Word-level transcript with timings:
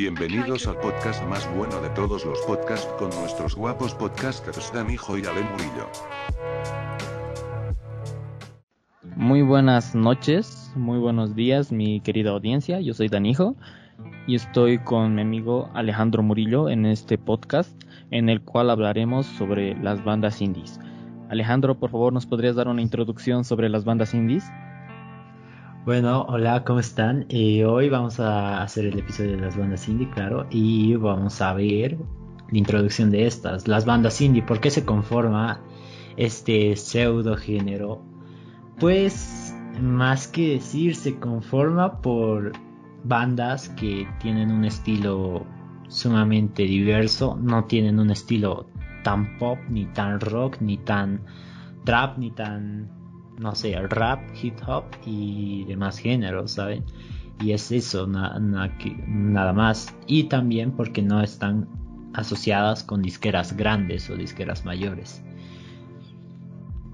Bienvenidos 0.00 0.68
al 0.68 0.76
podcast 0.76 1.24
más 1.24 1.52
bueno 1.56 1.80
de 1.80 1.88
todos 1.88 2.24
los 2.24 2.38
podcasts 2.42 2.86
con 3.00 3.10
nuestros 3.10 3.56
guapos 3.56 3.96
podcasters 3.96 4.72
Danijo 4.72 5.18
y 5.18 5.26
Ale 5.26 5.42
Murillo. 5.42 5.90
Muy 9.16 9.42
buenas 9.42 9.96
noches, 9.96 10.70
muy 10.76 11.00
buenos 11.00 11.34
días 11.34 11.72
mi 11.72 11.98
querida 11.98 12.30
audiencia, 12.30 12.78
yo 12.80 12.94
soy 12.94 13.08
Danijo 13.08 13.56
y 14.28 14.36
estoy 14.36 14.78
con 14.78 15.16
mi 15.16 15.22
amigo 15.22 15.68
Alejandro 15.74 16.22
Murillo 16.22 16.68
en 16.68 16.86
este 16.86 17.18
podcast 17.18 17.72
en 18.12 18.28
el 18.28 18.40
cual 18.40 18.70
hablaremos 18.70 19.26
sobre 19.26 19.74
las 19.82 20.04
bandas 20.04 20.40
indies. 20.40 20.78
Alejandro, 21.28 21.76
por 21.76 21.90
favor, 21.90 22.12
¿nos 22.12 22.24
podrías 22.24 22.54
dar 22.54 22.68
una 22.68 22.82
introducción 22.82 23.42
sobre 23.42 23.68
las 23.68 23.84
bandas 23.84 24.14
indies? 24.14 24.44
Bueno, 25.88 26.26
hola, 26.28 26.64
¿cómo 26.64 26.80
están? 26.80 27.24
Eh, 27.30 27.64
hoy 27.64 27.88
vamos 27.88 28.20
a 28.20 28.62
hacer 28.62 28.84
el 28.84 28.98
episodio 28.98 29.30
de 29.30 29.40
las 29.40 29.56
bandas 29.56 29.88
indie, 29.88 30.10
claro, 30.10 30.46
y 30.50 30.94
vamos 30.96 31.40
a 31.40 31.54
ver 31.54 31.96
la 32.50 32.58
introducción 32.58 33.10
de 33.10 33.26
estas, 33.26 33.66
las 33.66 33.86
bandas 33.86 34.20
indie, 34.20 34.42
¿por 34.42 34.60
qué 34.60 34.70
se 34.70 34.84
conforma 34.84 35.62
este 36.18 36.76
pseudo 36.76 37.38
género? 37.38 38.02
Pues, 38.78 39.56
más 39.80 40.28
que 40.28 40.56
decir, 40.56 40.94
se 40.94 41.18
conforma 41.18 42.02
por 42.02 42.52
bandas 43.04 43.70
que 43.70 44.06
tienen 44.20 44.50
un 44.52 44.66
estilo 44.66 45.46
sumamente 45.88 46.64
diverso, 46.64 47.38
no 47.40 47.64
tienen 47.64 47.98
un 47.98 48.10
estilo 48.10 48.66
tan 49.04 49.38
pop, 49.38 49.58
ni 49.70 49.86
tan 49.86 50.20
rock, 50.20 50.58
ni 50.60 50.76
tan 50.76 51.22
trap, 51.86 52.18
ni 52.18 52.30
tan 52.30 52.97
no 53.38 53.54
sé, 53.54 53.74
rap, 53.88 54.20
hip 54.42 54.54
hop 54.66 54.84
y 55.06 55.64
demás 55.64 55.98
géneros, 55.98 56.52
¿saben? 56.52 56.84
Y 57.40 57.52
es 57.52 57.70
eso, 57.70 58.06
nada 58.06 59.52
más. 59.52 59.94
Y 60.06 60.24
también 60.24 60.72
porque 60.72 61.02
no 61.02 61.22
están 61.22 61.68
asociadas 62.14 62.82
con 62.82 63.00
disqueras 63.00 63.56
grandes 63.56 64.10
o 64.10 64.16
disqueras 64.16 64.64
mayores. 64.64 65.22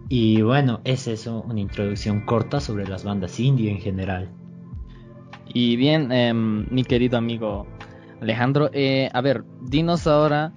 Y 0.08 0.42
bueno, 0.42 0.80
es 0.84 1.08
eso, 1.08 1.42
una 1.48 1.60
introducción 1.60 2.26
corta 2.26 2.60
sobre 2.60 2.86
las 2.86 3.04
bandas 3.04 3.40
indie 3.40 3.70
en 3.70 3.78
general. 3.78 4.30
Y 5.46 5.76
bien, 5.76 6.12
em, 6.12 6.66
mi 6.70 6.84
querido 6.84 7.16
amigo 7.16 7.66
Alejandro, 8.20 8.70
eh, 8.72 9.08
a 9.12 9.20
ver, 9.20 9.44
dinos 9.62 10.06
ahora 10.06 10.52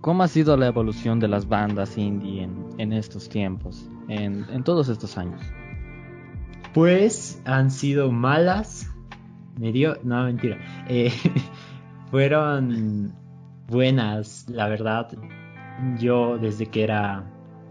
cómo 0.00 0.22
ha 0.24 0.28
sido 0.28 0.56
la 0.56 0.66
evolución 0.66 1.20
de 1.20 1.28
las 1.28 1.48
bandas 1.48 1.96
indie 1.96 2.42
en, 2.42 2.67
en 2.78 2.92
estos 2.92 3.28
tiempos 3.28 3.88
en, 4.08 4.62
todos 4.64 4.88
estos 4.88 5.16
años? 5.18 5.40
Pues 6.74 7.40
han 7.44 7.70
sido 7.70 8.10
malas. 8.10 8.90
Me 9.58 9.72
dio. 9.72 9.98
No, 10.02 10.24
mentira. 10.24 10.58
Eh, 10.88 11.12
fueron 12.10 13.12
buenas, 13.66 14.46
la 14.48 14.68
verdad. 14.68 15.10
Yo 15.98 16.38
desde 16.38 16.66
que 16.66 16.82
era 16.82 17.24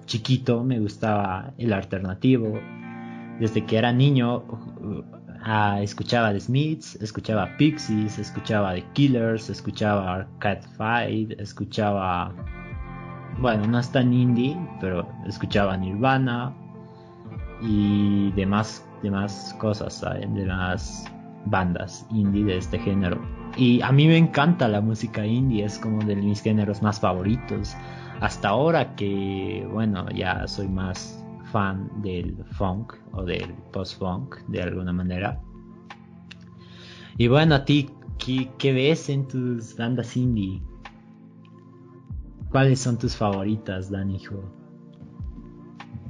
chiquito 0.05 0.63
me 0.63 0.79
gustaba 0.79 1.53
el 1.57 1.73
alternativo. 1.73 2.59
Desde 3.39 3.65
que 3.65 3.77
era 3.77 3.91
niño 3.91 4.37
uh, 4.37 5.03
escuchaba 5.81 6.33
The 6.33 6.39
Smiths, 6.39 6.95
escuchaba 7.01 7.55
Pixies, 7.57 8.19
escuchaba 8.19 8.73
The 8.73 8.83
Killers, 8.93 9.49
escuchaba 9.49 10.27
Cat 10.39 10.63
Fight, 10.75 11.39
escuchaba 11.39 12.33
bueno, 13.39 13.67
no 13.67 13.79
es 13.79 13.91
tan 13.91 14.13
indie, 14.13 14.57
pero 14.79 15.07
escuchaba 15.25 15.77
Nirvana 15.77 16.53
y 17.61 18.31
demás, 18.31 18.85
demás 19.03 19.55
cosas, 19.59 19.93
¿saben? 19.93 20.33
Demás 20.33 21.05
bandas 21.45 22.05
indie 22.11 22.45
de 22.45 22.57
este 22.57 22.79
género. 22.79 23.19
Y 23.55 23.81
a 23.81 23.91
mí 23.91 24.07
me 24.07 24.17
encanta 24.17 24.67
la 24.67 24.81
música 24.81 25.25
indie, 25.25 25.65
es 25.65 25.79
como 25.79 26.03
de 26.03 26.15
mis 26.15 26.41
géneros 26.41 26.81
más 26.81 26.99
favoritos. 26.99 27.75
Hasta 28.19 28.49
ahora 28.49 28.95
que, 28.95 29.67
bueno, 29.71 30.09
ya 30.09 30.47
soy 30.47 30.67
más 30.67 31.23
fan 31.51 31.89
del 32.01 32.35
funk 32.51 32.93
o 33.13 33.23
del 33.23 33.53
post-funk 33.71 34.35
de 34.47 34.63
alguna 34.63 34.93
manera. 34.93 35.39
Y 37.17 37.27
bueno, 37.27 37.55
a 37.55 37.65
ti, 37.65 37.89
¿qué, 38.17 38.49
qué 38.57 38.73
ves 38.73 39.09
en 39.09 39.27
tus 39.27 39.75
bandas 39.75 40.15
indie? 40.17 40.61
¿Cuáles 42.51 42.79
son 42.79 42.97
tus 42.97 43.15
favoritas, 43.15 43.91
Danijo? 43.91 44.43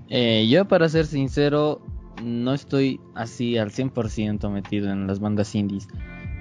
Eh, 0.10 0.48
yo, 0.50 0.66
para 0.66 0.88
ser 0.88 1.06
sincero, 1.06 1.82
no 2.24 2.54
estoy 2.54 3.00
así 3.16 3.58
al 3.58 3.72
100% 3.72 4.50
metido 4.50 4.92
en 4.92 5.08
las 5.08 5.20
bandas 5.20 5.54
indies. 5.56 5.88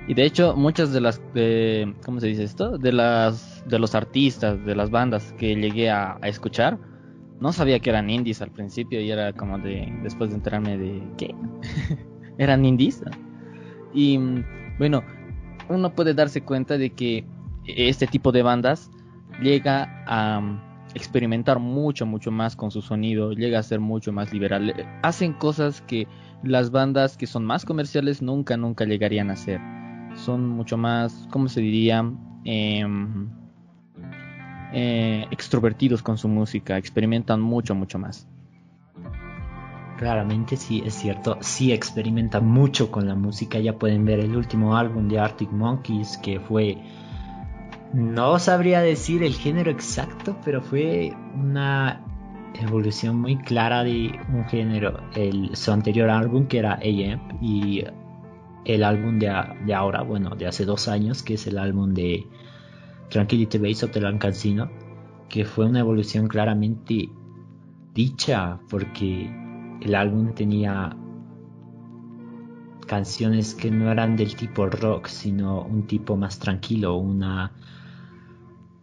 Y 0.08 0.14
de 0.14 0.24
hecho, 0.24 0.54
muchas 0.54 0.92
de 0.92 1.00
las, 1.00 1.20
¿cómo 2.04 2.20
se 2.20 2.28
dice 2.28 2.44
esto? 2.44 2.78
De 2.78 2.92
las, 2.92 3.64
de 3.66 3.78
los 3.78 3.94
artistas, 3.94 4.64
de 4.64 4.76
las 4.76 4.90
bandas 4.90 5.32
que 5.38 5.56
llegué 5.56 5.90
a, 5.90 6.18
escuchar, 6.22 6.78
no 7.40 7.52
sabía 7.52 7.80
que 7.80 7.90
eran 7.90 8.08
indies 8.08 8.40
al 8.40 8.50
principio 8.50 9.00
y 9.00 9.10
era 9.10 9.32
como 9.32 9.58
de, 9.58 9.92
después 10.02 10.30
de 10.30 10.36
enterarme 10.36 10.78
de, 10.78 11.02
¿qué? 11.16 11.34
eran 12.38 12.64
indies. 12.64 13.02
Y 13.92 14.18
bueno, 14.78 15.02
uno 15.68 15.92
puede 15.92 16.14
darse 16.14 16.42
cuenta 16.42 16.78
de 16.78 16.90
que 16.90 17.26
este 17.66 18.06
tipo 18.06 18.30
de 18.30 18.42
bandas 18.42 18.90
llega 19.40 20.04
a 20.06 20.38
um, 20.38 20.58
experimentar 20.94 21.58
mucho, 21.58 22.06
mucho 22.06 22.30
más 22.30 22.56
con 22.56 22.70
su 22.70 22.80
sonido, 22.80 23.32
llega 23.32 23.58
a 23.58 23.62
ser 23.62 23.80
mucho 23.80 24.12
más 24.12 24.32
liberal. 24.32 24.74
Hacen 25.02 25.34
cosas 25.34 25.82
que 25.82 26.08
las 26.42 26.70
bandas 26.70 27.16
que 27.16 27.26
son 27.26 27.44
más 27.44 27.64
comerciales 27.64 28.22
nunca, 28.22 28.56
nunca 28.56 28.84
llegarían 28.84 29.30
a 29.30 29.34
hacer. 29.34 29.60
Son 30.14 30.48
mucho 30.48 30.76
más, 30.76 31.28
¿cómo 31.30 31.48
se 31.48 31.60
diría? 31.60 32.04
Em, 32.44 33.28
eh, 34.72 35.26
extrovertidos 35.30 36.02
con 36.02 36.16
su 36.16 36.28
música, 36.28 36.78
experimentan 36.78 37.40
mucho, 37.40 37.74
mucho 37.74 37.98
más. 37.98 38.26
Claramente 39.98 40.56
sí, 40.56 40.82
es 40.84 40.94
cierto, 40.94 41.38
sí 41.40 41.72
experimentan 41.72 42.46
mucho 42.46 42.90
con 42.90 43.06
la 43.06 43.14
música, 43.14 43.58
ya 43.58 43.78
pueden 43.78 44.04
ver 44.04 44.20
el 44.20 44.36
último 44.36 44.76
álbum 44.76 45.08
de 45.08 45.18
Arctic 45.18 45.50
Monkeys 45.50 46.18
que 46.18 46.38
fue 46.38 46.78
no 47.96 48.38
sabría 48.38 48.82
decir 48.82 49.22
el 49.22 49.32
género 49.32 49.70
exacto, 49.70 50.36
pero 50.44 50.60
fue 50.60 51.16
una 51.34 52.04
evolución 52.60 53.18
muy 53.18 53.38
clara 53.38 53.84
de 53.84 54.20
un 54.28 54.44
género. 54.44 55.00
El, 55.14 55.56
su 55.56 55.72
anterior 55.72 56.10
álbum, 56.10 56.46
que 56.46 56.58
era 56.58 56.74
AM, 56.74 57.38
y 57.40 57.84
el 58.66 58.84
álbum 58.84 59.18
de, 59.18 59.30
ahora, 59.74 60.02
bueno, 60.02 60.36
de 60.36 60.46
hace 60.46 60.66
dos 60.66 60.88
años, 60.88 61.22
que 61.22 61.34
es 61.34 61.46
el 61.46 61.56
álbum 61.56 61.94
de 61.94 62.26
Tranquility 63.08 63.56
Base 63.56 63.86
of 63.86 63.92
the 63.92 64.18
Casino, 64.18 64.70
que 65.30 65.46
fue 65.46 65.64
una 65.64 65.80
evolución 65.80 66.28
claramente 66.28 67.08
dicha, 67.94 68.60
porque 68.68 69.30
el 69.80 69.94
álbum 69.94 70.34
tenía 70.34 70.94
canciones 72.86 73.54
que 73.54 73.70
no 73.70 73.90
eran 73.90 74.16
del 74.16 74.36
tipo 74.36 74.66
rock, 74.66 75.06
sino 75.06 75.62
un 75.62 75.86
tipo 75.86 76.14
más 76.14 76.38
tranquilo, 76.38 76.96
una 76.96 77.52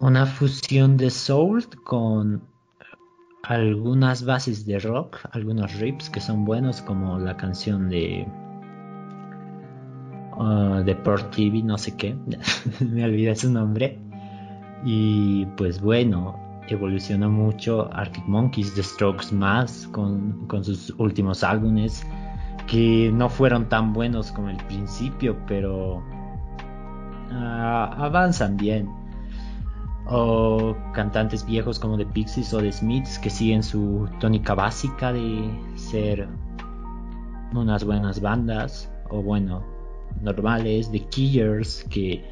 una 0.04 0.26
fusión 0.26 0.98
de 0.98 1.10
soul 1.10 1.66
con 1.86 2.44
algunas 3.44 4.26
bases 4.26 4.66
de 4.66 4.78
rock, 4.80 5.18
algunos 5.32 5.80
rips 5.80 6.10
que 6.10 6.20
son 6.20 6.44
buenos 6.44 6.82
como 6.82 7.18
la 7.18 7.38
canción 7.38 7.88
de 7.88 8.28
uh, 10.38 10.84
de 10.84 10.96
Port 10.96 11.34
TV, 11.34 11.64
no 11.64 11.78
sé 11.78 11.96
qué, 11.96 12.18
me 12.82 13.06
olvidé 13.06 13.34
su 13.34 13.50
nombre. 13.50 13.98
Y 14.84 15.46
pues 15.56 15.80
bueno, 15.80 16.38
evolucionó 16.68 17.30
mucho 17.30 17.90
Arctic 17.94 18.26
Monkeys, 18.28 18.74
The 18.76 18.84
Strokes 18.84 19.34
más 19.34 19.88
con, 19.94 20.46
sus 20.64 20.90
últimos 20.98 21.46
álbumes 21.46 22.06
que 22.68 23.10
no 23.14 23.30
fueron 23.30 23.70
tan 23.70 23.94
buenos 23.94 24.34
como 24.34 24.50
el 24.50 24.58
principio, 24.66 25.38
pero 25.48 26.04
uh, 27.32 27.34
avanzan 27.34 28.58
bien 28.58 29.03
o 30.08 30.76
cantantes 30.94 31.46
viejos 31.46 31.80
como 31.80 31.98
The 31.98 32.06
Pixies 32.06 32.54
o 32.54 32.60
The 32.60 32.72
Smiths 32.72 33.18
que 33.20 33.30
siguen 33.30 33.64
su 33.64 34.08
tónica 34.20 34.54
básica 34.54 35.14
de 35.14 35.50
ser 35.76 36.28
unas 37.54 37.84
buenas 37.84 38.20
bandas 38.20 38.92
o 39.10 39.22
bueno 39.22 39.64
normales 40.22 40.92
The 40.92 41.00
Killers 41.08 41.86
que 41.90 42.24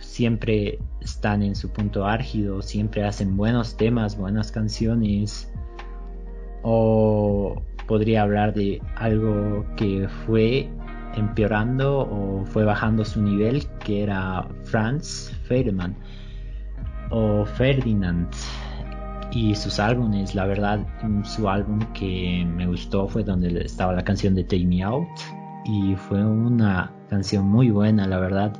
siempre 0.00 0.78
están 1.00 1.42
en 1.42 1.54
su 1.54 1.70
punto 1.70 2.04
álgido 2.04 2.60
siempre 2.60 3.04
hacen 3.04 3.36
buenos 3.36 3.76
temas 3.76 4.16
buenas 4.16 4.50
canciones. 4.50 5.48
O 6.64 7.60
podría 7.88 8.22
hablar 8.22 8.54
de 8.54 8.80
algo 8.96 9.66
que 9.76 10.08
fue 10.26 10.68
empeorando 11.14 12.00
o 12.00 12.44
fue 12.46 12.64
bajando 12.64 13.04
su 13.04 13.22
nivel, 13.22 13.66
que 13.84 14.02
era 14.02 14.46
Franz 14.64 15.32
Ferdinand 15.44 15.96
o 17.10 17.44
Ferdinand 17.44 18.28
y 19.32 19.54
sus 19.54 19.78
álbumes. 19.78 20.34
La 20.34 20.46
verdad, 20.46 20.86
su 21.24 21.48
álbum 21.48 21.80
que 21.92 22.44
me 22.46 22.66
gustó 22.66 23.08
fue 23.08 23.24
donde 23.24 23.64
estaba 23.64 23.92
la 23.92 24.04
canción 24.04 24.34
de 24.34 24.44
Take 24.44 24.66
Me 24.66 24.82
Out 24.82 25.08
y 25.64 25.94
fue 25.94 26.24
una 26.24 26.92
canción 27.08 27.46
muy 27.46 27.70
buena, 27.70 28.06
la 28.06 28.18
verdad. 28.18 28.52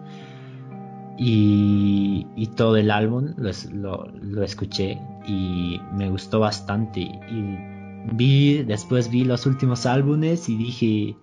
Y, 1.19 2.26
todo 2.56 2.76
el 2.76 2.90
álbum 2.90 3.34
lo, 3.37 4.06
lo, 4.20 4.43
escuché 4.43 4.98
y 5.26 5.81
me 5.94 6.10
gustó 6.10 6.40
bastante. 6.40 7.00
Y 7.00 7.56
vi, 8.12 8.62
después 8.62 9.10
vi 9.10 9.25
los 9.25 9.46
últimos 9.46 9.87
álbumes 9.87 10.48
y 10.48 10.56
dije, 10.56 11.16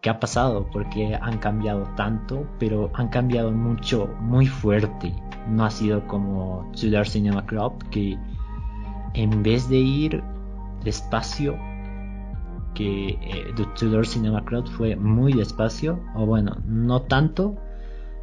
¿qué 0.00 0.10
ha 0.10 0.20
pasado? 0.20 0.66
Porque 0.72 1.14
han 1.20 1.38
cambiado 1.38 1.84
tanto, 1.96 2.46
pero 2.58 2.90
han 2.94 3.08
cambiado 3.08 3.50
mucho, 3.52 4.08
muy 4.20 4.46
fuerte. 4.46 5.12
No 5.48 5.64
ha 5.64 5.70
sido 5.70 6.06
como 6.06 6.70
Tudor 6.78 7.06
Cinema 7.06 7.44
Club, 7.46 7.72
que 7.90 8.18
en 9.14 9.42
vez 9.42 9.68
de 9.68 9.78
ir 9.78 10.22
despacio, 10.84 11.56
que 12.74 13.08
eh, 13.08 13.52
The 13.56 13.64
Tudor 13.78 14.06
Cinema 14.06 14.44
Club 14.44 14.68
fue 14.68 14.96
muy 14.96 15.32
despacio, 15.32 15.98
o 16.14 16.26
bueno, 16.26 16.56
no 16.66 17.02
tanto, 17.02 17.56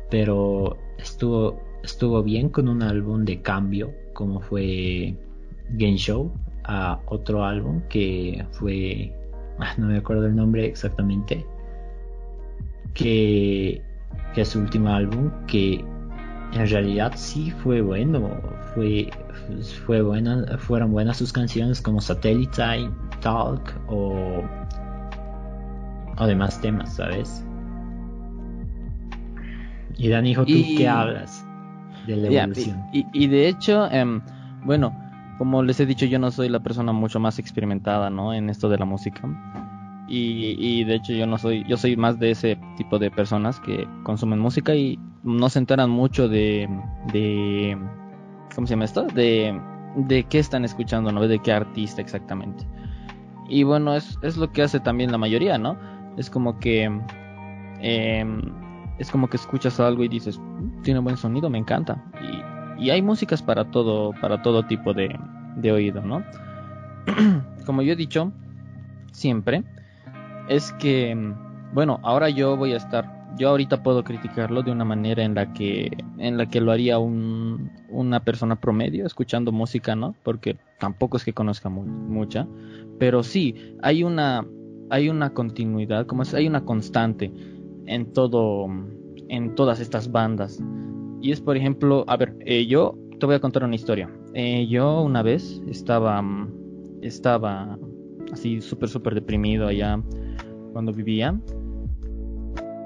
pero 0.10 0.78
estuvo, 0.98 1.60
estuvo 1.84 2.22
bien 2.24 2.50
con 2.50 2.70
un 2.70 2.84
álbum 2.84 3.26
de 3.26 3.42
cambio, 3.42 3.92
como 4.14 4.40
fue 4.40 5.18
Game 5.72 5.98
Show, 5.98 6.32
a 6.66 7.00
otro 7.08 7.44
álbum 7.44 7.82
que 7.90 8.46
fue, 8.52 9.14
ah, 9.60 9.74
no 9.78 9.88
me 9.88 9.98
acuerdo 9.98 10.28
el 10.28 10.36
nombre 10.36 10.66
exactamente, 10.66 11.46
que, 12.94 13.82
que 14.34 14.46
su 14.46 14.60
último 14.60 14.90
álbum, 14.90 15.32
que 15.48 15.84
en 16.54 16.68
realidad 16.68 17.14
sí 17.16 17.52
fue 17.52 17.82
bueno, 17.82 18.30
fue, 18.74 19.10
fue 19.86 20.02
buena, 20.02 20.58
fueron 20.58 20.92
buenas 20.92 21.18
sus 21.18 21.34
canciones 21.34 21.82
como 21.82 22.00
Satellite, 22.00 22.92
Talk 23.22 23.74
o, 23.88 24.44
o 26.18 26.28
demás 26.28 26.62
temas, 26.62 26.96
¿sabes? 26.96 27.46
Y 29.98 30.10
Dani, 30.10 30.36
¿tú 30.36 30.46
qué 30.46 30.88
hablas 30.88 31.46
de 32.08 32.18
la 32.18 32.28
evolución? 32.28 32.84
y, 32.92 33.28
de 33.28 33.48
hecho, 33.48 33.90
em, 33.92 34.22
bueno, 34.66 34.96
como 35.38 35.64
les 35.64 35.80
he 35.80 35.86
dicho, 35.86 36.06
yo 36.06 36.20
no 36.20 36.32
soy 36.32 36.50
la 36.50 36.62
persona 36.62 36.92
mucho 36.92 37.20
más 37.20 37.40
experimentada, 37.40 38.10
¿no? 38.10 38.34
En 38.34 38.50
esto 38.50 38.70
de 38.70 38.78
la 38.78 38.86
música. 38.86 39.22
Y, 40.16 40.84
de 40.84 40.96
hecho 40.96 41.14
yo 41.14 41.26
no 41.26 41.38
soy, 41.38 41.66
yo 41.68 41.76
soy 41.76 41.98
más 41.98 42.20
de 42.20 42.32
ese 42.32 42.58
tipo 42.78 43.00
de 43.00 43.10
personas 43.10 43.60
que 43.60 43.88
consumen 44.04 44.40
música 44.40 44.76
y 44.76 45.00
no 45.24 45.50
se 45.50 45.60
enteran 45.60 45.90
mucho 45.90 46.28
de, 46.28 46.70
de 47.12 47.78
¿cómo 48.54 48.68
se 48.68 48.72
llama 48.72 48.86
esto? 48.86 49.04
De, 49.08 49.60
de 49.96 50.24
qué 50.26 50.38
están 50.38 50.66
escuchando, 50.66 51.12
¿no? 51.12 51.28
De 51.28 51.40
qué 51.40 51.52
artista 51.52 52.02
exactamente. 52.02 52.64
Y 53.50 53.64
bueno, 53.64 53.96
es, 53.96 54.20
es 54.22 54.38
lo 54.38 54.52
que 54.52 54.62
hace 54.62 54.80
también 54.80 55.12
la 55.12 55.18
mayoría, 55.18 55.58
¿no? 55.58 55.78
Es 56.16 56.30
como 56.30 56.60
que, 56.60 56.84
em, 57.80 58.42
es 59.00 59.10
como 59.10 59.28
que 59.28 59.38
escuchas 59.38 59.80
algo 59.80 60.04
y 60.04 60.10
dices, 60.10 60.40
tiene 60.84 61.00
buen 61.00 61.18
sonido, 61.18 61.50
me 61.50 61.58
encanta. 61.58 62.04
Y, 62.78 62.86
y 62.86 62.90
hay 62.92 63.02
músicas 63.02 63.42
para 63.42 63.72
todo, 63.72 64.12
para 64.22 64.44
todo 64.44 64.64
tipo 64.68 64.94
de 64.94 65.72
oído, 65.72 66.02
¿no? 66.02 66.24
como 67.66 67.82
yo 67.82 67.94
he 67.94 67.96
dicho, 67.96 68.32
siempre, 69.12 69.64
es 70.48 70.72
que, 70.74 71.16
bueno, 71.74 72.00
ahora 72.04 72.30
yo 72.30 72.58
voy 72.58 72.74
a 72.74 72.78
estar, 72.78 73.06
yo 73.38 73.50
ahorita 73.50 73.82
puedo 73.84 74.04
criticarlo 74.04 74.62
de 74.62 74.72
una 74.72 74.86
manera 74.86 75.24
en 75.24 75.36
la 75.36 75.54
que, 75.54 75.92
en 76.18 76.38
la 76.38 76.48
que 76.48 76.62
lo 76.62 76.72
haría 76.72 77.00
un, 77.00 77.72
una 77.90 78.24
persona 78.24 78.60
promedio 78.60 79.06
escuchando 79.06 79.52
música, 79.52 79.96
¿no? 79.96 80.16
Porque 80.24 80.58
tampoco 80.80 81.18
es 81.18 81.24
que 81.24 81.34
conozca 81.34 81.70
mucha, 81.70 82.48
pero 83.00 83.24
sí, 83.24 83.76
hay 83.82 84.04
una, 84.04 84.46
hay 84.90 85.10
una 85.10 85.34
continuidad, 85.34 86.06
como 86.06 86.24
es, 86.24 86.34
hay 86.34 86.48
una 86.48 86.66
constante 86.66 87.32
en 87.86 88.14
todo, 88.14 88.68
en 89.30 89.56
todas 89.56 89.80
estas 89.80 90.12
bandas. 90.12 90.62
Y 91.22 91.32
es, 91.32 91.40
por 91.40 91.56
ejemplo, 91.56 92.04
a 92.08 92.18
ver, 92.18 92.36
eh, 92.42 92.66
yo 92.68 92.98
te 93.20 93.26
voy 93.26 93.36
a 93.36 93.40
contar 93.40 93.64
una 93.64 93.76
historia. 93.76 94.10
Eh, 94.34 94.68
yo 94.68 95.02
una 95.02 95.24
vez 95.24 95.62
estaba, 95.68 96.22
estaba 97.02 97.78
así 98.34 98.60
súper, 98.62 98.90
súper 98.90 99.16
deprimido 99.16 99.68
allá 99.68 100.02
cuando 100.74 100.92
vivía. 100.92 101.40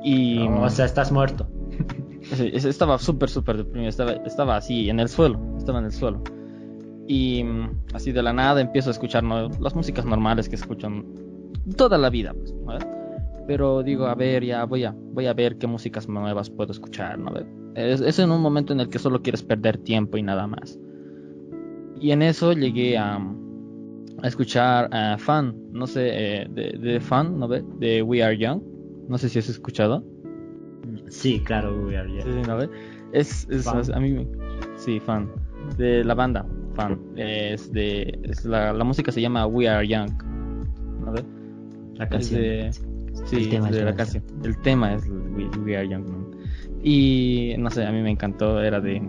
Y... 0.03 0.39
o 0.39 0.69
sea, 0.69 0.85
estás 0.85 1.11
muerto. 1.11 1.47
estaba 2.31 2.97
súper, 2.99 3.29
súper 3.29 3.57
deprimido. 3.57 3.89
Estaba, 3.89 4.11
estaba 4.11 4.57
así, 4.57 4.89
en 4.89 4.99
el 4.99 5.09
suelo. 5.09 5.39
Estaba 5.57 5.79
en 5.79 5.85
el 5.85 5.91
suelo. 5.91 6.21
Y 7.07 7.43
mm, 7.43 7.69
así 7.93 8.11
de 8.11 8.21
la 8.21 8.33
nada 8.33 8.61
empiezo 8.61 8.89
a 8.89 8.91
escuchar 8.91 9.23
las 9.23 9.75
músicas 9.75 10.05
normales 10.05 10.49
que 10.49 10.55
escuchan 10.55 11.05
toda 11.75 11.97
la 11.97 12.09
vida. 12.09 12.33
Pues, 12.33 12.85
Pero 13.47 13.81
digo, 13.81 14.05
a 14.05 14.15
ver, 14.15 14.43
ya 14.43 14.65
voy 14.65 14.83
a, 14.83 14.93
voy 14.93 15.25
a 15.25 15.33
ver 15.33 15.57
qué 15.57 15.67
músicas 15.67 16.07
nuevas 16.07 16.49
puedo 16.49 16.71
escuchar. 16.71 17.17
¿no? 17.17 17.31
Es, 17.75 18.01
es 18.01 18.19
en 18.19 18.31
un 18.31 18.41
momento 18.41 18.73
en 18.73 18.81
el 18.81 18.89
que 18.89 18.99
solo 18.99 19.21
quieres 19.21 19.43
perder 19.43 19.77
tiempo 19.77 20.17
y 20.17 20.23
nada 20.23 20.47
más. 20.47 20.77
Y 21.99 22.11
en 22.11 22.21
eso 22.21 22.53
llegué 22.53 22.97
a, 22.97 23.19
a 24.23 24.27
escuchar 24.27 24.89
a 24.91 25.17
Fan, 25.17 25.55
no 25.71 25.87
sé, 25.87 26.09
eh, 26.11 26.47
de, 26.49 26.77
de, 26.79 26.99
Fan, 26.99 27.39
¿no 27.39 27.47
ve? 27.47 27.63
De 27.79 28.01
We 28.01 28.23
Are 28.23 28.37
Young. 28.37 28.61
No 29.07 29.17
sé 29.17 29.29
si 29.29 29.39
has 29.39 29.49
escuchado. 29.49 30.03
Sí, 31.09 31.41
claro, 31.43 31.75
We 31.85 31.97
Are 31.97 32.09
Young. 32.09 32.23
Sí, 32.23 32.41
¿no 32.47 32.57
ve? 32.57 32.69
Es, 33.13 33.47
es, 33.49 33.67
a 33.67 33.99
mí, 33.99 34.27
sí, 34.75 34.99
Fan. 34.99 35.29
De 35.77 36.03
la 36.03 36.13
banda, 36.13 36.45
Fan. 36.73 36.99
Es 37.15 37.71
de, 37.71 38.19
es 38.23 38.45
la, 38.45 38.73
la 38.73 38.83
música 38.83 39.11
se 39.11 39.21
llama 39.21 39.45
We 39.45 39.67
Are 39.67 39.87
Young. 39.87 40.11
¿No 41.05 41.11
ve? 41.11 41.23
La 41.95 42.09
canción. 42.09 42.41
De, 42.41 42.71
sí, 43.25 43.35
el 43.35 43.49
tema 43.49 43.71
de 43.71 43.85
la 43.85 43.95
canción. 43.95 44.23
El 44.43 44.57
tema 44.61 44.95
es 44.95 45.07
We, 45.63 45.77
Are 45.77 45.87
Young. 45.87 46.05
Y 46.83 47.55
no 47.57 47.69
sé, 47.69 47.85
a 47.85 47.91
mí 47.91 48.01
me 48.01 48.11
encantó, 48.11 48.61
era 48.61 48.79
de... 48.79 49.01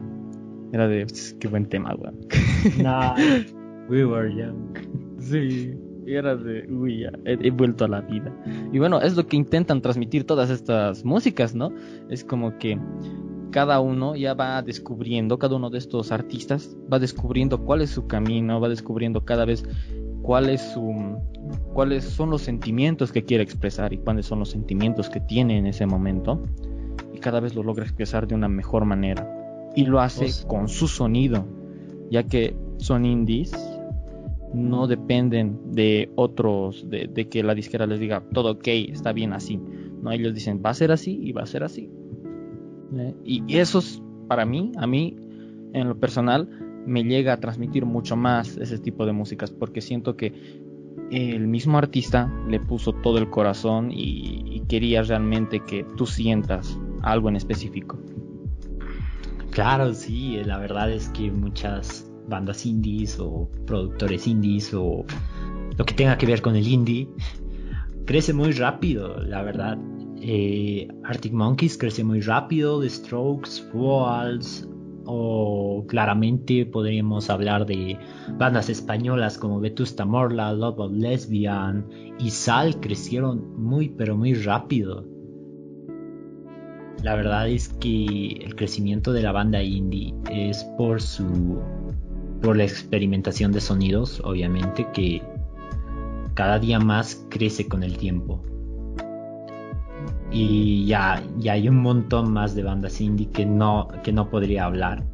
Era 0.73 0.87
de... 0.87 1.07
Qué 1.41 1.49
buen 1.49 1.67
tema, 1.67 1.95
weón. 1.95 2.19
Nah, 2.83 3.15
we 3.89 4.05
were 4.05 4.33
young. 4.35 4.68
Sí, 5.19 5.75
era 6.07 6.37
de, 6.37 6.67
uy, 6.73 7.01
ya, 7.01 7.11
he, 7.25 7.51
vuelto 7.51 7.85
a 7.85 7.89
la 7.89 8.01
vida. 8.01 8.33
Y 8.73 8.79
bueno, 8.79 9.01
es 9.01 9.17
lo 9.17 9.27
que 9.27 9.37
intentan 9.37 9.83
transmitir 9.83 10.25
todas 10.25 10.51
estas 10.51 11.05
músicas, 11.05 11.55
¿no? 11.55 11.73
Es 12.09 12.25
como 12.25 12.57
que 12.59 12.79
cada 13.51 13.81
uno 13.81 14.15
ya 14.15 14.35
va 14.35 14.63
descubriendo, 14.63 15.39
cada 15.39 15.57
uno 15.57 15.71
de 15.71 15.79
estos 15.79 16.13
artistas 16.13 16.77
va 16.93 16.99
descubriendo 16.99 17.65
cuál 17.65 17.83
es 17.83 17.91
su 17.91 18.07
camino, 18.07 18.61
va 18.61 18.69
descubriendo 18.69 19.25
cada 19.25 19.45
vez 19.45 19.65
cuál 20.23 20.51
es 20.51 20.61
su, 20.61 21.19
cuáles 21.73 22.05
son 22.05 22.31
los 22.31 22.43
sentimientos 22.43 23.13
que 23.13 23.25
quiere 23.25 23.43
expresar 23.43 23.93
y 23.93 23.99
cuáles 23.99 24.27
son 24.27 24.39
los 24.39 24.51
sentimientos 24.51 25.09
que 25.09 25.21
tiene 25.21 25.59
en 25.59 25.67
ese 25.67 25.87
momento. 25.87 26.43
Y 27.13 27.19
cada 27.19 27.41
vez 27.41 27.55
lo 27.55 27.63
logra 27.63 27.85
expresar 27.85 28.29
de 28.29 28.35
una 28.35 28.49
mejor 28.49 28.85
manera. 28.85 29.27
Y 29.75 29.87
lo 29.87 30.01
hace 30.01 30.27
pues 30.27 30.45
con 30.47 30.69
su 30.69 30.89
sonido, 30.89 31.47
ya 32.11 32.23
que 32.23 32.57
son 32.79 33.05
indies 33.05 33.53
no 34.55 34.87
dependen 34.87 35.73
de 35.73 36.11
otros, 36.17 36.87
de, 36.89 37.29
que 37.29 37.43
la 37.43 37.55
disquera 37.55 37.87
les 37.87 38.01
diga 38.01 38.23
todo 38.33 38.53
ok, 38.53 38.67
está 38.67 39.13
bien 39.13 39.33
así. 39.33 39.61
No, 40.03 40.11
ellos 40.13 40.35
dicen 40.35 40.63
va 40.65 40.71
a 40.71 40.75
ser 40.75 40.93
así 40.93 41.19
y 41.23 41.33
va 41.33 41.43
a 41.43 41.47
ser 41.47 41.65
así. 41.65 41.91
¿Eh? 42.95 43.15
Y 43.25 43.57
eso 43.57 43.81
es, 43.81 44.03
para 44.29 44.45
mí, 44.45 44.73
a 44.77 44.87
mí, 44.87 45.17
en 45.73 45.89
lo 45.89 45.99
personal, 45.99 46.49
me 46.87 47.05
llega 47.05 47.35
a 47.35 47.41
transmitir 47.41 47.85
mucho 47.85 48.17
más 48.17 48.57
ese 48.57 48.79
tipo 48.79 49.05
de 49.05 49.13
músicas 49.13 49.51
porque 49.51 49.81
siento 49.81 50.17
que 50.17 50.33
el 51.11 51.47
mismo 51.47 51.79
artista 51.79 52.33
le 52.49 52.61
puso 52.61 52.93
todo 52.93 53.19
el 53.19 53.31
corazón 53.31 53.91
y, 53.91 54.43
y 54.47 54.61
quería 54.69 55.03
realmente 55.03 55.61
que 55.61 55.85
tú 55.97 56.07
sientas 56.07 56.79
algo 57.03 57.29
en 57.29 57.37
específico. 57.37 57.99
Claro, 59.51 59.93
sí, 59.93 60.41
la 60.45 60.59
verdad 60.59 60.91
es 60.91 61.09
que 61.11 61.31
muchas 61.31 62.08
bandas 62.29 62.67
indies 62.67 63.19
o 63.19 63.49
productores 63.67 64.27
indies 64.27 64.73
o 64.75 65.05
lo 65.77 65.85
que 65.85 65.95
tenga 65.95 66.19
que 66.19 66.27
ver 66.27 66.43
con 66.43 66.57
el 66.57 66.67
indie, 66.67 67.09
crece 68.05 68.33
muy 68.33 68.53
rápido, 68.53 69.21
la 69.23 69.43
verdad. 69.43 69.79
Eh, 70.21 70.89
Arctic 71.05 71.33
Monkeys 71.33 71.79
crece 71.79 72.03
muy 72.03 72.21
rápido, 72.21 72.81
The 72.81 72.91
Strokes, 72.91 73.71
Walls, 73.73 74.69
o 75.11 75.87
claramente 75.89 76.67
podríamos 76.67 77.31
hablar 77.31 77.65
de 77.65 77.99
bandas 78.37 78.69
españolas 78.69 79.39
como 79.39 79.59
Vetusta 79.59 80.05
Morla, 80.05 80.53
Love 80.53 80.81
of 80.81 80.93
Lesbian 80.93 81.87
y 82.19 82.29
Sal 82.29 82.79
crecieron 82.79 83.59
muy 83.59 83.89
pero 83.89 84.19
muy 84.19 84.35
rápido. 84.35 85.07
La 87.03 87.15
verdad 87.15 87.49
es 87.49 87.69
que 87.69 88.27
el 88.45 88.55
crecimiento 88.55 89.13
de 89.13 89.23
la 89.23 89.33
banda 89.33 89.63
indie 89.63 90.15
es 90.31 90.65
por 90.77 91.01
su 91.01 91.63
por 92.43 92.57
la 92.57 92.65
experimentación 92.65 93.53
de 93.53 93.61
sonidos, 93.61 94.21
obviamente, 94.25 94.87
que 94.93 95.23
cada 96.35 96.59
día 96.59 96.79
más 96.79 97.27
crece 97.31 97.67
con 97.67 97.83
el 97.83 97.97
tiempo. 97.99 98.43
Y 100.31 100.87
ya, 100.87 101.23
ya 101.39 101.55
hay 101.55 101.69
un 101.69 101.77
montón 101.77 102.33
más 102.33 102.55
de 102.55 102.63
bandas 102.63 103.01
indie 103.01 103.29
que 103.31 103.47
no, 103.47 103.89
que 104.05 104.13
no 104.13 104.29
podría 104.29 104.67
hablar, 104.67 105.05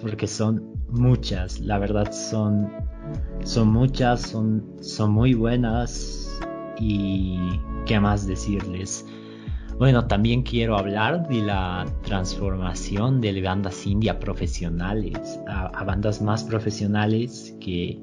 porque 0.00 0.26
son 0.26 0.72
muchas, 0.88 1.60
la 1.60 1.78
verdad 1.78 2.10
son, 2.12 2.70
son 3.44 3.68
muchas, 3.68 4.22
son, 4.22 4.64
son 4.80 5.12
muy 5.12 5.34
buenas 5.34 6.40
y 6.78 7.38
qué 7.86 7.98
más 7.98 8.26
decirles. 8.26 9.04
Bueno, 9.78 10.06
también 10.06 10.42
quiero 10.42 10.76
hablar 10.76 11.26
de 11.28 11.42
la 11.42 11.86
transformación 12.02 13.20
de 13.20 13.40
bandas 13.40 13.86
indie 13.86 14.10
a 14.10 14.18
profesionales, 14.18 15.40
a, 15.48 15.82
bandas 15.84 16.22
más 16.22 16.44
profesionales 16.44 17.56
que, 17.60 18.00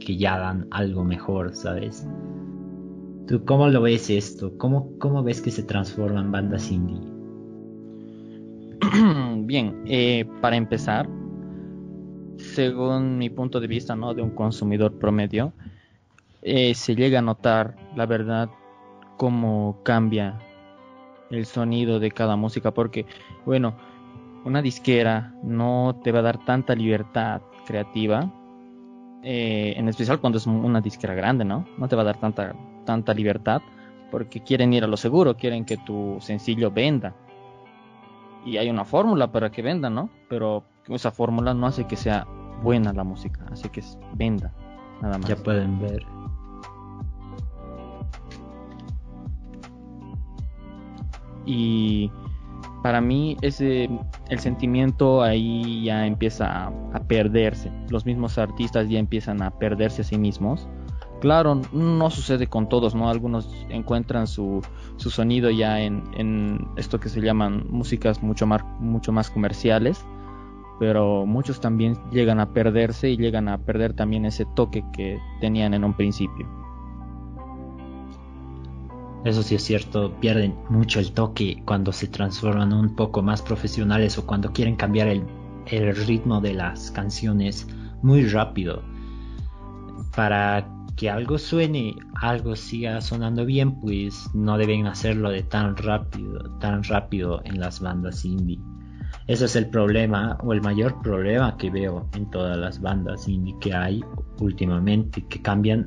que, 0.00 0.16
ya 0.16 0.38
dan 0.38 0.66
algo 0.70 1.04
mejor, 1.04 1.54
¿sabes? 1.54 2.06
¿Tú 3.26 3.44
cómo 3.44 3.68
lo 3.68 3.82
ves 3.82 4.10
esto? 4.10 4.58
¿Cómo, 4.58 4.98
cómo 4.98 5.22
ves 5.22 5.40
que 5.40 5.50
se 5.50 5.62
transforman 5.62 6.32
bandas 6.32 6.70
indie? 6.70 7.00
Bien, 9.46 9.82
eh, 9.86 10.26
para 10.40 10.56
empezar, 10.56 11.08
según 12.36 13.16
mi 13.16 13.30
punto 13.30 13.60
de 13.60 13.68
vista, 13.68 13.94
¿no? 13.94 14.12
De 14.12 14.22
un 14.22 14.30
consumidor 14.30 14.98
promedio, 14.98 15.52
eh, 16.42 16.74
se 16.74 16.94
llega 16.96 17.20
a 17.20 17.22
notar, 17.22 17.76
la 17.96 18.06
verdad, 18.06 18.50
cómo 19.16 19.80
cambia 19.84 20.38
el 21.32 21.46
sonido 21.46 21.98
de 21.98 22.10
cada 22.10 22.36
música, 22.36 22.70
porque, 22.70 23.06
bueno, 23.44 23.74
una 24.44 24.62
disquera 24.62 25.34
no 25.42 26.00
te 26.02 26.12
va 26.12 26.20
a 26.20 26.22
dar 26.22 26.44
tanta 26.44 26.74
libertad 26.74 27.42
creativa, 27.66 28.30
eh, 29.22 29.74
en 29.76 29.88
especial 29.88 30.20
cuando 30.20 30.38
es 30.38 30.46
una 30.46 30.80
disquera 30.80 31.14
grande, 31.14 31.44
¿no? 31.44 31.66
No 31.78 31.88
te 31.88 31.96
va 31.96 32.02
a 32.02 32.06
dar 32.06 32.18
tanta, 32.18 32.54
tanta 32.84 33.14
libertad, 33.14 33.62
porque 34.10 34.42
quieren 34.42 34.72
ir 34.72 34.84
a 34.84 34.86
lo 34.86 34.96
seguro, 34.96 35.36
quieren 35.36 35.64
que 35.64 35.76
tu 35.78 36.18
sencillo 36.20 36.70
venda. 36.70 37.14
Y 38.44 38.56
hay 38.56 38.68
una 38.68 38.84
fórmula 38.84 39.30
para 39.30 39.50
que 39.50 39.62
venda, 39.62 39.88
¿no? 39.88 40.10
Pero 40.28 40.64
esa 40.88 41.12
fórmula 41.12 41.54
no 41.54 41.66
hace 41.66 41.86
que 41.86 41.96
sea 41.96 42.26
buena 42.62 42.92
la 42.92 43.04
música, 43.04 43.46
hace 43.50 43.70
que 43.70 43.82
venda, 44.14 44.52
nada 45.00 45.18
más. 45.18 45.28
Ya 45.28 45.36
pueden 45.36 45.80
ver 45.80 46.04
y 51.46 52.10
para 52.82 53.00
mí 53.00 53.36
ese 53.42 53.88
el 54.28 54.38
sentimiento 54.40 55.22
ahí 55.22 55.84
ya 55.84 56.06
empieza 56.06 56.66
a, 56.66 57.00
perderse. 57.06 57.70
Los 57.90 58.06
mismos 58.06 58.38
artistas 58.38 58.88
ya 58.88 58.98
empiezan 58.98 59.42
a 59.42 59.50
perderse 59.50 60.02
a 60.02 60.04
sí 60.04 60.18
mismos. 60.18 60.68
Claro 61.20 61.60
no 61.72 62.10
sucede 62.10 62.48
con 62.48 62.68
todos 62.68 62.96
no 62.96 63.08
algunos 63.08 63.48
encuentran 63.68 64.26
su, 64.26 64.60
su 64.96 65.10
sonido 65.10 65.50
ya 65.50 65.80
en, 65.80 66.02
en, 66.16 66.66
esto 66.76 66.98
que 66.98 67.08
se 67.08 67.20
llaman 67.20 67.64
músicas 67.70 68.22
mucho 68.22 68.44
más 68.44 68.64
mucho 68.80 69.12
más 69.12 69.30
comerciales 69.30 70.04
pero 70.80 71.24
muchos 71.24 71.60
también 71.60 71.96
llegan 72.10 72.40
a 72.40 72.52
perderse 72.52 73.08
y 73.08 73.16
llegan 73.16 73.48
a 73.48 73.58
perder 73.58 73.94
también 73.94 74.24
ese 74.24 74.44
toque 74.56 74.84
que 74.92 75.16
tenían 75.40 75.74
en 75.74 75.84
un 75.84 75.94
principio 75.94 76.61
eso 79.24 79.42
sí 79.42 79.54
es 79.54 79.62
cierto, 79.62 80.12
pierden 80.18 80.56
mucho 80.68 80.98
el 80.98 81.12
toque 81.12 81.62
cuando 81.64 81.92
se 81.92 82.08
transforman 82.08 82.72
un 82.72 82.96
poco 82.96 83.22
más 83.22 83.40
profesionales 83.40 84.18
o 84.18 84.26
cuando 84.26 84.52
quieren 84.52 84.74
cambiar 84.74 85.08
el, 85.08 85.24
ritmo 86.06 86.40
de 86.40 86.54
las 86.54 86.90
canciones 86.90 87.68
muy 88.02 88.26
rápido. 88.26 88.82
Para 90.16 90.68
que 90.96 91.08
algo 91.08 91.38
suene, 91.38 91.94
algo 92.20 92.56
siga 92.56 93.00
sonando 93.00 93.46
bien, 93.46 93.80
pues 93.80 94.28
no 94.34 94.58
deben 94.58 94.86
hacerlo 94.88 95.30
de 95.30 95.44
tan 95.44 95.76
rápido, 95.76 96.58
tan 96.58 96.82
rápido 96.82 97.42
en 97.44 97.60
las 97.60 97.80
bandas 97.80 98.24
indie. 98.24 98.58
Ese 99.28 99.44
es 99.44 99.54
el 99.54 99.68
problema 99.70 100.36
o 100.42 100.52
el 100.52 100.60
mayor 100.62 101.00
problema 101.00 101.56
que 101.56 101.70
veo 101.70 102.08
en 102.14 102.28
todas 102.28 102.56
las 102.56 102.80
bandas 102.80 103.28
indie 103.28 103.56
que 103.60 103.72
hay 103.72 104.04
últimamente, 104.40 105.24
que 105.28 105.40
cambian 105.40 105.86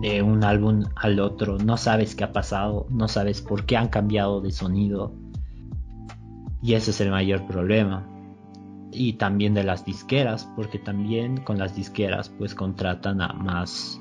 de 0.00 0.22
un 0.22 0.44
álbum 0.44 0.84
al 0.96 1.18
otro, 1.20 1.58
no 1.58 1.76
sabes 1.76 2.14
qué 2.14 2.24
ha 2.24 2.32
pasado, 2.32 2.86
no 2.90 3.08
sabes 3.08 3.42
por 3.42 3.64
qué 3.64 3.76
han 3.76 3.88
cambiado 3.88 4.40
de 4.40 4.50
sonido. 4.50 5.12
Y 6.62 6.74
ese 6.74 6.90
es 6.90 7.00
el 7.00 7.10
mayor 7.10 7.46
problema. 7.46 8.06
Y 8.92 9.14
también 9.14 9.54
de 9.54 9.64
las 9.64 9.84
disqueras, 9.84 10.48
porque 10.56 10.78
también 10.78 11.38
con 11.38 11.58
las 11.58 11.74
disqueras 11.74 12.28
pues 12.28 12.54
contratan 12.54 13.20
a 13.20 13.32
más 13.32 14.00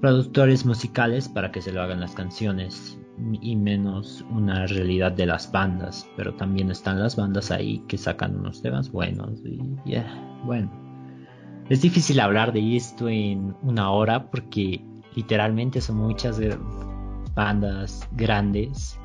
productores 0.00 0.64
musicales 0.64 1.28
para 1.28 1.50
que 1.52 1.62
se 1.62 1.72
lo 1.72 1.82
hagan 1.82 2.00
las 2.00 2.14
canciones 2.14 2.98
y 3.40 3.54
menos 3.56 4.24
una 4.30 4.66
realidad 4.66 5.12
de 5.12 5.26
las 5.26 5.52
bandas, 5.52 6.08
pero 6.16 6.34
también 6.34 6.70
están 6.70 7.00
las 7.00 7.16
bandas 7.16 7.50
ahí 7.50 7.84
que 7.86 7.98
sacan 7.98 8.36
unos 8.36 8.62
temas 8.62 8.90
buenos 8.90 9.40
y 9.44 9.60
bueno. 10.44 10.89
Es 11.70 11.82
difícil 11.82 12.18
hablar 12.18 12.52
de 12.52 12.76
esto 12.76 13.08
en 13.08 13.54
una 13.62 13.92
hora 13.92 14.28
porque 14.28 14.84
literalmente 15.14 15.80
son 15.80 15.98
muchas 15.98 16.40
bandas 17.36 18.08
grandes 18.10 18.98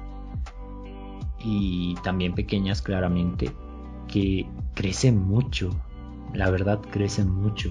y 1.43 1.93
también 2.03 2.33
pequeñas 2.33 2.81
claramente 2.81 3.51
que 4.07 4.49
crecen 4.73 5.27
mucho. 5.27 5.69
La 6.33 6.49
verdad 6.49 6.79
crecen 6.89 7.29
mucho. 7.29 7.69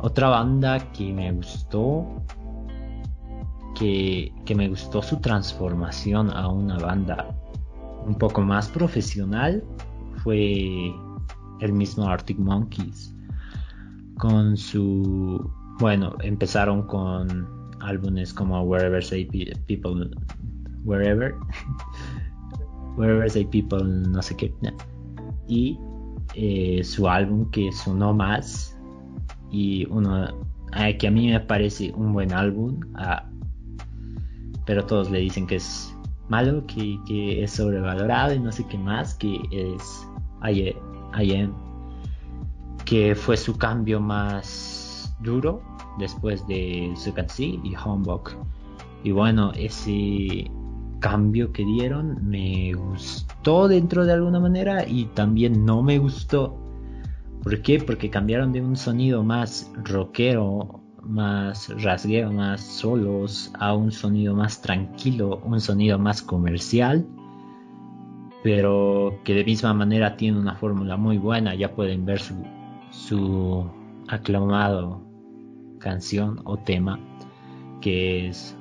Otra 0.00 0.30
banda 0.30 0.78
que 0.92 1.12
me 1.12 1.30
gustó, 1.32 2.06
que, 3.78 4.32
que 4.46 4.54
me 4.54 4.70
gustó 4.70 5.02
su 5.02 5.18
transformación 5.18 6.30
a 6.30 6.48
una 6.48 6.78
banda 6.78 7.28
un 8.06 8.14
poco 8.14 8.40
más 8.40 8.68
profesional, 8.70 9.62
fue 10.24 10.94
el 11.60 11.72
mismo 11.72 12.06
Arctic 12.06 12.38
Monkeys. 12.38 13.14
Con 14.16 14.56
su. 14.56 15.50
Bueno, 15.78 16.14
empezaron 16.22 16.82
con 16.86 17.46
álbumes 17.80 18.32
como 18.32 18.62
Wherever 18.62 19.02
Say 19.02 19.26
People. 19.66 20.10
Wherever. 20.84 21.34
Wherever 22.96 23.30
Say 23.30 23.44
People, 23.44 23.84
no 23.84 24.22
sé 24.22 24.36
qué. 24.36 24.52
Y 25.46 25.78
eh, 26.34 26.82
su 26.82 27.08
álbum 27.08 27.50
que 27.50 27.70
sonó 27.72 28.12
más. 28.12 28.76
Y 29.50 29.86
uno 29.86 30.28
que 30.98 31.06
a 31.06 31.10
mí 31.10 31.30
me 31.30 31.40
parece 31.40 31.92
un 31.94 32.12
buen 32.12 32.32
álbum. 32.32 32.80
Pero 34.66 34.84
todos 34.84 35.10
le 35.10 35.20
dicen 35.20 35.46
que 35.46 35.56
es 35.56 35.94
malo, 36.28 36.66
que, 36.66 36.98
que, 37.06 37.42
es 37.42 37.52
sobrevalorado 37.52 38.34
y 38.34 38.38
no 38.38 38.52
sé 38.52 38.66
qué 38.66 38.76
más, 38.76 39.14
que 39.14 39.40
es 39.50 40.06
ayer 40.42 40.76
Que 42.84 43.14
fue 43.14 43.36
su 43.36 43.56
cambio 43.56 44.00
más 44.00 45.14
duro 45.20 45.62
después 45.98 46.46
de 46.46 46.92
Sukansi 46.96 47.60
y 47.64 47.74
Homebook. 47.74 48.32
Y 49.04 49.10
bueno, 49.12 49.52
ese 49.54 50.50
cambio 51.00 51.52
que 51.52 51.64
dieron 51.64 52.28
me 52.28 52.72
gustó 52.72 53.68
dentro 53.68 54.04
de 54.04 54.12
alguna 54.12 54.40
manera 54.40 54.86
y 54.86 55.06
también 55.06 55.64
no 55.64 55.82
me 55.82 55.98
gustó. 55.98 56.56
¿Por 57.42 57.62
qué? 57.62 57.78
Porque 57.78 58.10
cambiaron 58.10 58.52
de 58.52 58.60
un 58.60 58.76
sonido 58.76 59.22
más 59.22 59.70
rockero, 59.84 60.80
más 61.02 61.68
rasguero, 61.82 62.32
más 62.32 62.60
solos, 62.60 63.52
a 63.58 63.74
un 63.74 63.92
sonido 63.92 64.34
más 64.34 64.60
tranquilo, 64.60 65.40
un 65.44 65.60
sonido 65.60 65.98
más 65.98 66.22
comercial 66.22 67.06
pero 68.42 69.18
que 69.24 69.34
de 69.34 69.44
misma 69.44 69.74
manera 69.74 70.16
tiene 70.16 70.38
una 70.38 70.54
fórmula 70.54 70.96
muy 70.96 71.18
buena. 71.18 71.54
Ya 71.54 71.74
pueden 71.74 72.04
ver 72.04 72.20
su, 72.20 72.34
su 72.90 73.68
aclamado 74.08 75.02
canción 75.78 76.40
o 76.44 76.56
tema 76.56 76.98
que 77.80 78.28
es 78.28 78.56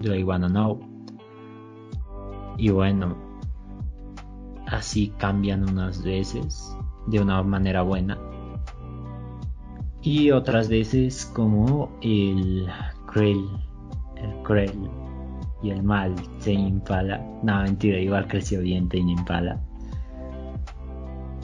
Do 0.00 0.14
I 0.14 0.24
Wanna 0.24 0.48
Know. 0.48 0.80
Y 2.58 2.70
bueno, 2.70 3.16
así 4.66 5.12
cambian 5.18 5.68
unas 5.68 6.02
veces 6.02 6.76
de 7.06 7.20
una 7.20 7.42
manera 7.42 7.82
buena. 7.82 8.18
Y 10.02 10.30
otras 10.30 10.68
veces 10.68 11.26
como 11.34 11.90
el 12.00 12.68
Krell, 13.06 13.44
el 14.16 14.42
Krell 14.42 14.88
y 15.66 15.70
el 15.70 15.82
mal 15.82 16.14
se 16.38 16.52
Impala. 16.52 17.18
No, 17.42 17.62
mentira, 17.62 17.98
igual 17.98 18.26
creció 18.28 18.60
bien 18.60 18.88
Tame 18.88 19.12
Impala. 19.12 19.60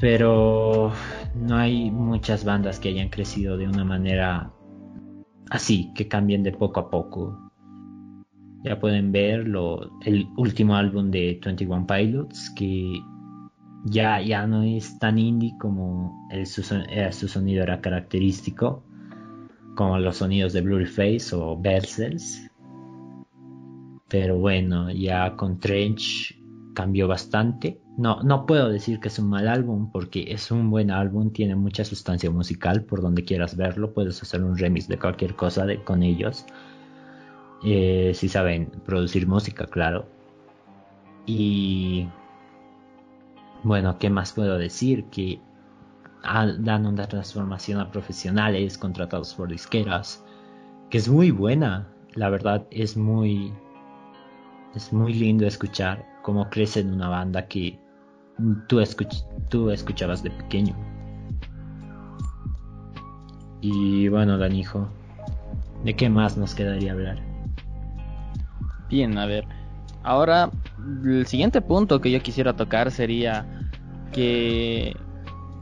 Pero 0.01 0.93
no 1.35 1.57
hay 1.57 1.91
muchas 1.91 2.45
bandas 2.45 2.81
que 2.81 2.89
hayan 2.89 3.09
crecido 3.09 3.57
de 3.57 3.69
una 3.69 3.85
manera 3.85 4.53
así, 5.51 5.93
que 5.95 6.09
cambien 6.09 6.43
de 6.43 6.53
poco 6.53 6.81
a 6.81 6.91
poco. 6.91 7.39
Ya 8.65 8.79
pueden 8.79 9.13
ver 9.13 9.47
el 10.05 10.27
último 10.37 10.77
álbum 10.77 11.11
de 11.11 11.41
21 11.45 11.87
Pilots, 11.87 12.51
que 12.57 13.01
ya, 13.85 14.21
ya 14.21 14.47
no 14.47 14.63
es 14.63 14.99
tan 14.99 15.19
indie 15.19 15.55
como 15.59 16.29
el, 16.31 16.47
su, 16.47 16.63
su 16.63 17.29
sonido 17.29 17.63
era 17.65 17.81
característico, 17.81 18.85
como 19.77 19.99
los 19.99 20.19
sonidos 20.19 20.53
de 20.53 20.61
Blurry 20.61 20.87
Face 20.87 21.35
o 21.35 21.61
Bersels, 21.61 22.52
pero 24.13 24.37
bueno, 24.37 24.91
ya 24.91 25.37
con 25.37 25.59
Trench 25.59 26.39
cambió 26.75 27.09
bastante. 27.09 27.81
No, 27.97 28.23
no 28.23 28.45
puedo 28.45 28.69
decir 28.69 29.01
que 29.01 29.09
es 29.09 29.19
un 29.19 29.31
mal 29.31 29.49
álbum 29.49 29.91
porque 29.91 30.31
es 30.31 30.51
un 30.51 30.69
buen 30.69 30.91
álbum, 30.91 31.33
tiene 31.33 31.57
mucha 31.57 31.83
sustancia 31.83 32.31
musical 32.31 32.85
por 32.85 33.01
donde 33.01 33.25
quieras 33.25 33.57
verlo, 33.57 33.95
puedes 33.95 34.23
hacer 34.23 34.45
un 34.45 34.59
remix 34.59 34.87
de 34.87 34.99
cualquier 34.99 35.35
cosa 35.35 35.65
de, 35.65 35.83
con 35.83 36.03
ellos. 36.03 36.45
Eh, 37.65 38.13
si 38.15 38.29
saben 38.29 38.71
producir 38.85 39.27
música, 39.27 39.65
claro. 39.65 40.05
Y 41.25 42.07
bueno, 43.63 43.97
¿qué 43.99 44.11
más 44.11 44.35
puedo 44.35 44.59
decir? 44.59 45.07
Que 45.07 45.41
dan 46.23 46.85
una 46.85 47.09
transformación 47.09 47.81
a 47.81 47.91
profesionales 47.91 48.77
contratados 48.77 49.33
por 49.33 49.49
disqueras, 49.49 50.23
que 50.91 50.99
es 50.99 51.09
muy 51.09 51.31
buena. 51.31 51.89
La 52.15 52.29
verdad 52.29 52.67
es 52.71 52.95
muy 52.95 53.55
es 54.75 54.93
muy 54.93 55.13
lindo 55.15 55.47
escuchar 55.47 56.05
cómo 56.23 56.49
crece 56.49 56.81
en 56.81 56.93
una 56.93 57.09
banda 57.09 57.47
que 57.47 57.79
tú, 58.69 58.81
escuchabas 58.81 60.23
de 60.23 60.31
pequeño. 60.31 60.75
Y 63.61 64.09
bueno, 64.09 64.39
Danijo, 64.39 64.89
¿de 65.85 65.95
qué 65.95 66.09
más 66.09 66.37
nos 66.37 66.55
quedaría 66.55 66.93
hablar? 66.93 67.19
Bien, 68.89 69.17
a 69.19 69.27
ver. 69.27 69.45
Ahora, 70.03 70.51
el 71.05 71.27
siguiente 71.27 71.61
punto 71.61 72.01
que 72.01 72.11
yo 72.11 72.21
quisiera 72.21 72.57
tocar 72.57 72.91
sería 72.91 73.47
que 74.13 74.97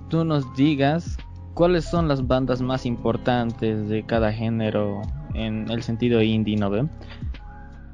tú 0.08 0.24
nos 0.24 0.54
digas 0.54 1.18
cuáles 1.54 1.84
son 1.84 2.08
las 2.08 2.26
bandas 2.26 2.62
más 2.62 2.86
importantes 2.86 3.88
de 3.88 4.04
cada 4.04 4.32
género 4.32 5.02
en 5.34 5.70
el 5.70 5.82
sentido 5.82 6.22
indie, 6.22 6.56
¿no? 6.56 6.70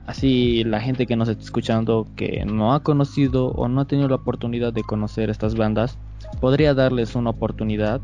Así 0.07 0.63
la 0.63 0.81
gente 0.81 1.07
que 1.07 1.17
nos 1.17 1.29
está 1.29 1.43
escuchando 1.43 2.07
que 2.15 2.45
no 2.47 2.73
ha 2.73 2.83
conocido 2.85 3.49
o 3.49 3.67
no 3.69 3.81
ha 3.81 3.85
tenido 3.87 4.09
la 4.09 4.15
oportunidad 4.15 4.73
de 4.73 4.85
conocer 4.85 5.31
estas 5.31 5.57
bandas, 5.57 5.99
podría 6.41 6.75
darles 6.75 7.17
una 7.17 7.31
oportunidad 7.31 8.01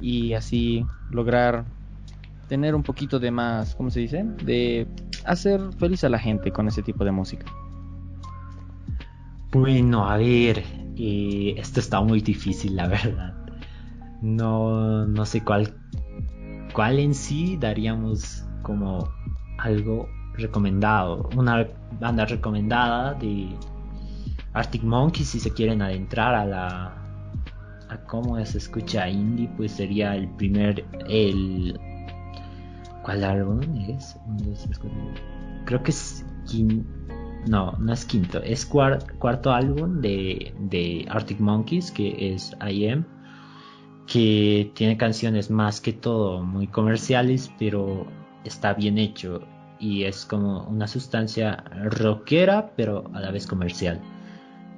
y 0.00 0.32
así 0.32 0.86
lograr 1.10 1.66
tener 2.48 2.74
un 2.74 2.82
poquito 2.82 3.20
de 3.20 3.30
más, 3.30 3.74
¿cómo 3.74 3.90
se 3.90 4.00
dice? 4.00 4.24
De 4.44 4.86
hacer 5.26 5.60
feliz 5.78 6.04
a 6.04 6.08
la 6.08 6.18
gente 6.18 6.50
con 6.52 6.68
ese 6.68 6.82
tipo 6.82 7.04
de 7.04 7.12
música. 7.12 7.44
Bueno, 9.52 10.08
a 10.08 10.16
ver, 10.16 10.64
eh, 10.96 11.54
esto 11.58 11.80
está 11.80 12.00
muy 12.00 12.22
difícil, 12.22 12.76
la 12.76 12.88
verdad. 12.88 13.34
No, 14.22 15.06
no 15.06 15.26
sé 15.26 15.44
cuál, 15.44 15.74
cuál 16.72 16.98
en 16.98 17.14
sí 17.14 17.58
daríamos 17.58 18.44
como 18.62 19.08
algo 19.58 20.08
recomendado, 20.34 21.28
una 21.36 21.66
banda 22.00 22.24
recomendada 22.24 23.14
de 23.14 23.48
Arctic 24.52 24.82
Monkeys 24.82 25.28
si 25.28 25.40
se 25.40 25.52
quieren 25.52 25.82
adentrar 25.82 26.34
a 26.34 26.44
la 26.44 26.96
a 27.88 27.96
cómo 28.06 28.44
se 28.44 28.58
escucha 28.58 29.08
indie, 29.08 29.48
pues 29.56 29.72
sería 29.72 30.14
el 30.14 30.28
primer 30.36 30.84
el 31.08 31.78
¿cuál 33.02 33.24
álbum 33.24 33.60
es? 33.88 34.16
Creo 35.64 35.82
que 35.82 35.90
es 35.90 36.24
no, 37.46 37.72
no 37.78 37.92
es 37.92 38.04
quinto, 38.04 38.42
es 38.42 38.66
cuarto 38.66 39.52
álbum 39.52 40.00
de, 40.00 40.54
de 40.58 41.06
Arctic 41.08 41.40
Monkeys 41.40 41.90
que 41.90 42.34
es 42.34 42.56
I 42.60 42.88
Am 42.88 43.04
que 44.06 44.72
tiene 44.74 44.96
canciones 44.96 45.50
más 45.50 45.80
que 45.80 45.92
todo 45.92 46.42
muy 46.42 46.66
comerciales, 46.66 47.50
pero 47.58 48.06
está 48.44 48.74
bien 48.74 48.98
hecho 48.98 49.40
y 49.80 50.04
es 50.04 50.24
como 50.24 50.64
una 50.64 50.86
sustancia 50.86 51.64
rockera 51.84 52.72
pero 52.76 53.10
a 53.14 53.20
la 53.20 53.30
vez 53.30 53.46
comercial. 53.46 54.00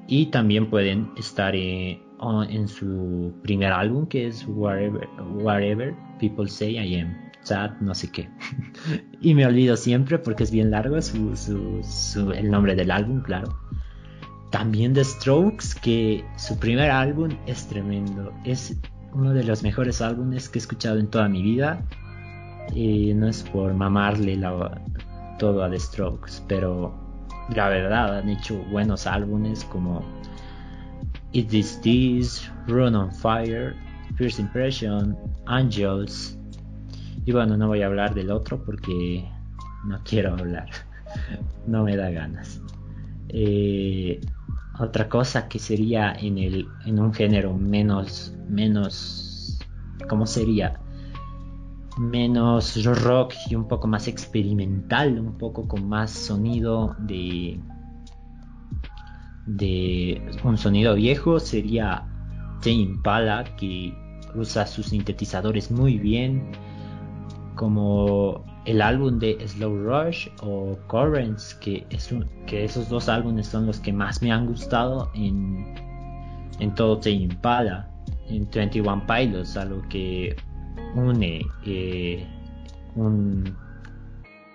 Y 0.09 0.26
también 0.26 0.68
pueden 0.68 1.11
estar 1.16 1.54
eh, 1.54 2.00
en 2.49 2.68
su 2.68 3.35
primer 3.42 3.73
álbum 3.73 4.06
que 4.06 4.28
es 4.28 4.47
Whatever, 4.49 5.94
People 6.18 6.49
Say 6.49 6.78
I 6.78 7.00
Am. 7.00 7.16
Sad, 7.42 7.80
no 7.80 7.94
sé 7.94 8.11
qué. 8.11 8.28
y 9.21 9.35
me 9.35 9.44
olvido 9.47 9.76
siempre 9.76 10.18
porque 10.18 10.44
es 10.44 10.50
bien 10.52 10.71
largo 10.71 11.00
su, 11.02 12.32
el 12.35 12.50
nombre 12.50 12.76
del 12.76 12.90
álbum, 12.90 13.21
claro. 13.23 13.59
También 14.50 14.92
The 14.92 15.04
Strokes, 15.04 15.75
que 15.80 16.25
su 16.37 16.59
primer 16.59 16.90
álbum 16.90 17.30
es 17.47 17.67
tremendo. 17.67 18.32
Es 18.45 18.76
uno 19.12 19.32
de 19.32 19.45
los 19.45 19.62
mejores 19.62 20.00
álbumes 20.00 20.49
que 20.49 20.58
he 20.58 20.60
escuchado 20.60 20.99
en 20.99 21.08
toda 21.08 21.28
mi 21.28 21.43
vida. 21.43 21.84
Y 22.75 23.12
no 23.14 23.28
es 23.28 23.42
por 23.42 23.75
mamarle 23.75 24.40
todo 25.38 25.64
a 25.64 25.70
The 25.70 25.78
Strokes, 25.78 26.42
pero 26.48 26.94
la 27.54 27.68
verdad 27.68 28.18
han 28.18 28.28
hecho 28.28 28.62
buenos 28.70 29.06
álbumes 29.06 29.64
como 29.64 30.02
It 31.32 31.52
Is 31.52 31.80
This, 31.80 32.50
Run 32.66 32.94
on 32.94 33.12
Fire, 33.12 33.75
First 34.16 34.38
Impression, 34.38 35.16
Angels. 35.46 36.38
Y 37.25 37.32
bueno, 37.32 37.56
no 37.56 37.68
voy 37.68 37.82
a 37.82 37.86
hablar 37.86 38.14
del 38.14 38.30
otro 38.30 38.62
porque 38.64 39.28
no 39.84 40.00
quiero 40.04 40.32
hablar, 40.32 40.68
no 41.66 41.84
me 41.84 41.96
da 41.96 42.10
ganas. 42.10 42.60
Eh, 43.28 44.20
otra 44.78 45.08
cosa 45.08 45.48
que 45.48 45.58
sería 45.58 46.12
en 46.12 46.38
el 46.38 46.68
en 46.84 46.98
un 46.98 47.12
género 47.14 47.54
menos 47.54 48.34
menos 48.48 49.58
cómo 50.08 50.26
sería 50.26 50.80
menos 51.99 52.85
rock 52.85 53.35
y 53.49 53.55
un 53.55 53.69
poco 53.69 53.87
más 53.87 54.09
experimental, 54.09 55.19
un 55.19 55.37
poco 55.39 55.69
con 55.69 55.89
más 55.89 56.11
sonido 56.11 56.97
de 56.99 57.61
un 60.45 60.57
sonido 60.57 60.95
viejo 60.95 61.41
sería 61.41 62.07
Tame 62.61 62.76
Impala 62.76 63.45
que 63.57 63.93
usa 64.35 64.67
sus 64.67 64.87
sintetizadores 64.87 65.71
muy 65.71 65.99
bien 65.99 66.52
como 67.57 68.45
el 68.65 68.81
álbum 68.81 69.19
de 69.19 69.37
Slow 69.47 69.76
Rush 69.85 70.28
o 70.43 70.78
Currents 70.87 71.55
que 71.55 71.87
esos 71.91 72.89
dos 72.89 73.09
álbumes 73.09 73.49
son 73.49 73.67
los 73.67 73.81
que 73.81 73.93
más 73.93 74.23
me 74.23 74.33
han 74.33 74.47
gustado 74.47 75.11
en, 75.15 75.75
en 76.61 76.75
todo 76.75 76.99
Tame 76.99 77.17
Impala 77.17 77.91
en 78.28 78.49
21 78.50 79.07
Pilots 79.07 79.57
algo 79.57 79.83
que 79.89 80.37
une 80.95 81.43
eh, 81.67 82.26
un, 82.95 83.56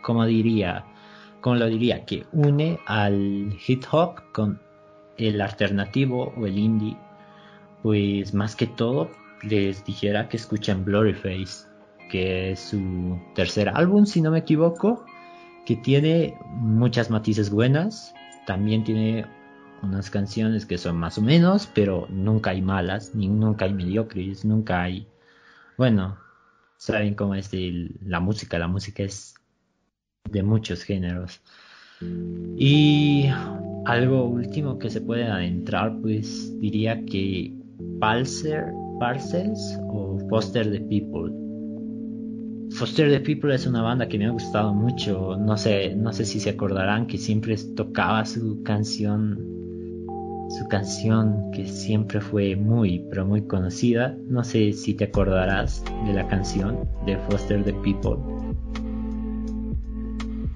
como 0.02 0.26
diría, 0.26 0.86
como 1.42 1.56
lo 1.56 1.68
diría, 1.68 2.06
que 2.06 2.26
une 2.32 2.80
al 2.86 3.58
hip 3.68 3.84
hop 3.92 4.22
con 4.34 4.60
el 5.18 5.42
alternativo 5.42 6.34
o 6.38 6.46
el 6.46 6.58
indie, 6.58 6.98
pues 7.84 8.34
más 8.34 8.56
que 8.56 8.68
todo 8.68 9.10
les 9.44 9.84
dijera 9.86 10.28
que 10.30 10.38
escuchen 10.38 10.84
Blurryface, 10.84 11.68
que 12.10 12.52
es 12.52 12.60
su 12.60 13.20
tercer 13.36 13.70
álbum, 13.70 14.06
si 14.06 14.22
no 14.22 14.32
me 14.32 14.40
equivoco, 14.40 15.06
que 15.66 15.76
tiene 15.76 16.38
muchas 16.52 17.10
matices 17.10 17.50
buenas, 17.50 18.14
también 18.46 18.84
tiene 18.84 19.26
unas 19.84 20.10
canciones 20.10 20.66
que 20.66 20.78
son 20.78 20.98
más 20.98 21.18
o 21.18 21.22
menos, 21.22 21.70
pero 21.74 22.08
nunca 22.10 22.52
hay 22.52 22.62
malas, 22.62 23.14
ni 23.14 23.28
nunca 23.28 23.66
hay 23.66 23.74
mediocres, 23.74 24.46
nunca 24.46 24.84
hay, 24.84 25.08
bueno, 25.78 26.18
saben 26.78 27.14
cómo 27.14 27.36
es 27.36 27.52
la 28.02 28.20
música, 28.20 28.58
la 28.58 28.68
música 28.68 29.04
es 29.04 29.36
de 30.30 30.44
muchos 30.44 30.84
géneros. 30.84 31.42
Y 32.58 33.26
algo 33.86 34.26
último 34.26 34.78
que 34.80 34.90
se 34.90 35.02
puede 35.02 35.26
adentrar, 35.26 35.98
pues 36.02 36.60
diría 36.60 37.04
que 37.06 37.54
Palser, 38.00 38.66
Parcels 39.00 39.80
o 39.90 40.20
Foster 40.30 40.70
the 40.70 40.82
People. 40.82 41.32
Foster 42.72 43.10
the 43.10 43.20
People 43.20 43.54
es 43.54 43.66
una 43.66 43.82
banda 43.82 44.08
que 44.08 44.18
me 44.18 44.26
ha 44.26 44.32
gustado 44.32 44.74
mucho. 44.74 45.38
No 45.38 45.58
sé, 45.58 45.96
no 45.96 46.12
sé 46.12 46.26
si 46.26 46.40
se 46.40 46.52
acordarán 46.52 47.08
que 47.08 47.18
siempre 47.18 47.56
tocaba 47.76 48.26
su 48.26 48.62
canción 48.64 49.57
su 50.50 50.68
canción 50.68 51.52
que 51.52 51.68
siempre 51.68 52.22
fue 52.22 52.56
muy, 52.56 53.00
pero 53.10 53.26
muy 53.26 53.42
conocida. 53.42 54.16
No 54.28 54.44
sé 54.44 54.74
si 54.74 54.94
te 54.94 55.06
acordarás 55.06 55.84
de 56.06 56.14
la 56.14 56.28
canción 56.28 56.88
de 57.06 57.18
Foster 57.18 57.64
the 57.64 57.74
People. 57.74 58.18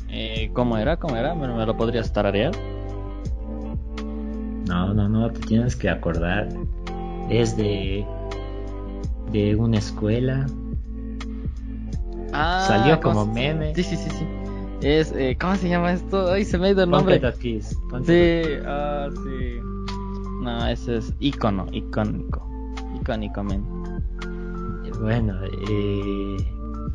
Eh, 0.10 0.50
¿Cómo 0.54 0.78
era? 0.78 0.98
¿Cómo 0.98 1.16
era? 1.16 1.34
¿Me, 1.36 1.48
me 1.48 1.66
lo 1.66 1.76
podrías 1.76 2.12
tararear? 2.12 2.52
No, 4.68 4.94
no, 4.94 5.10
no, 5.10 5.30
te 5.32 5.40
tienes 5.42 5.76
que 5.76 5.90
acordar. 5.90 6.48
Es 7.30 7.58
de, 7.58 8.06
de 9.32 9.56
una 9.56 9.78
escuela. 9.78 10.46
Ah, 12.34 12.64
Salió 12.68 13.00
como 13.02 13.26
meme. 13.26 13.76
Sí, 13.76 13.84
sí, 13.84 13.98
sí, 13.98 14.10
sí. 14.10 14.26
Es, 14.82 15.12
eh, 15.12 15.38
¿cómo 15.40 15.56
se 15.56 15.70
llama 15.70 15.94
esto? 15.94 16.32
Ay, 16.32 16.44
se 16.44 16.58
me 16.58 16.68
ha 16.68 16.72
ido 16.72 16.84
el 16.84 16.90
nombre. 16.90 17.22
Kiss. 17.40 17.78
Sí, 18.06 18.42
ah, 18.66 19.10
sí. 19.14 19.71
No, 20.42 20.66
ese 20.66 20.98
es 20.98 21.14
icono, 21.20 21.68
icónico. 21.72 22.42
Icónico. 23.00 23.44
Bueno, 25.00 25.36
eh, 25.70 26.38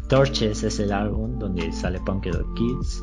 Torches 0.09 0.65
es 0.65 0.81
el 0.81 0.91
álbum 0.93 1.39
donde 1.39 1.71
sale 1.71 2.01
Punk 2.01 2.27
Kids. 2.57 3.03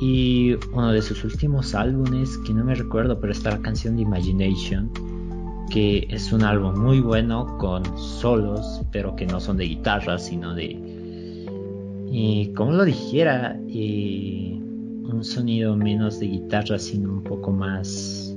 Y 0.00 0.54
uno 0.72 0.92
de 0.92 1.02
sus 1.02 1.24
últimos 1.24 1.74
álbumes, 1.74 2.38
que 2.38 2.54
no 2.54 2.64
me 2.64 2.76
recuerdo, 2.76 3.18
pero 3.20 3.32
está 3.32 3.50
la 3.50 3.58
canción 3.58 3.96
de 3.96 4.02
Imagination, 4.02 4.92
que 5.70 6.06
es 6.08 6.32
un 6.32 6.44
álbum 6.44 6.78
muy 6.78 7.00
bueno 7.00 7.58
con 7.58 7.84
solos, 7.98 8.82
pero 8.92 9.16
que 9.16 9.26
no 9.26 9.40
son 9.40 9.56
de 9.56 9.64
guitarra, 9.64 10.18
sino 10.18 10.54
de 10.54 10.66
Y 12.12 12.52
como 12.54 12.72
lo 12.72 12.84
dijera, 12.84 13.58
un 13.58 15.20
sonido 15.24 15.74
menos 15.76 16.20
de 16.20 16.28
guitarra, 16.28 16.78
sino 16.78 17.10
un 17.10 17.24
poco 17.24 17.50
más 17.50 18.27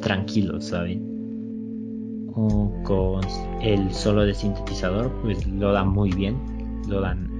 tranquilo, 0.00 0.60
¿saben? 0.60 2.30
O 2.34 2.72
con 2.84 3.20
el 3.60 3.92
solo 3.92 4.24
de 4.24 4.34
sintetizador, 4.34 5.12
pues 5.22 5.46
lo 5.46 5.72
dan 5.72 5.88
muy 5.88 6.12
bien, 6.12 6.36
lo 6.88 7.00
dan 7.00 7.30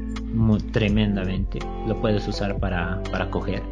tremendamente. 0.72 1.58
Lo 1.86 2.00
puedes 2.00 2.26
usar 2.28 2.58
para, 2.58 3.02
para 3.10 3.30
coger. 3.30 3.62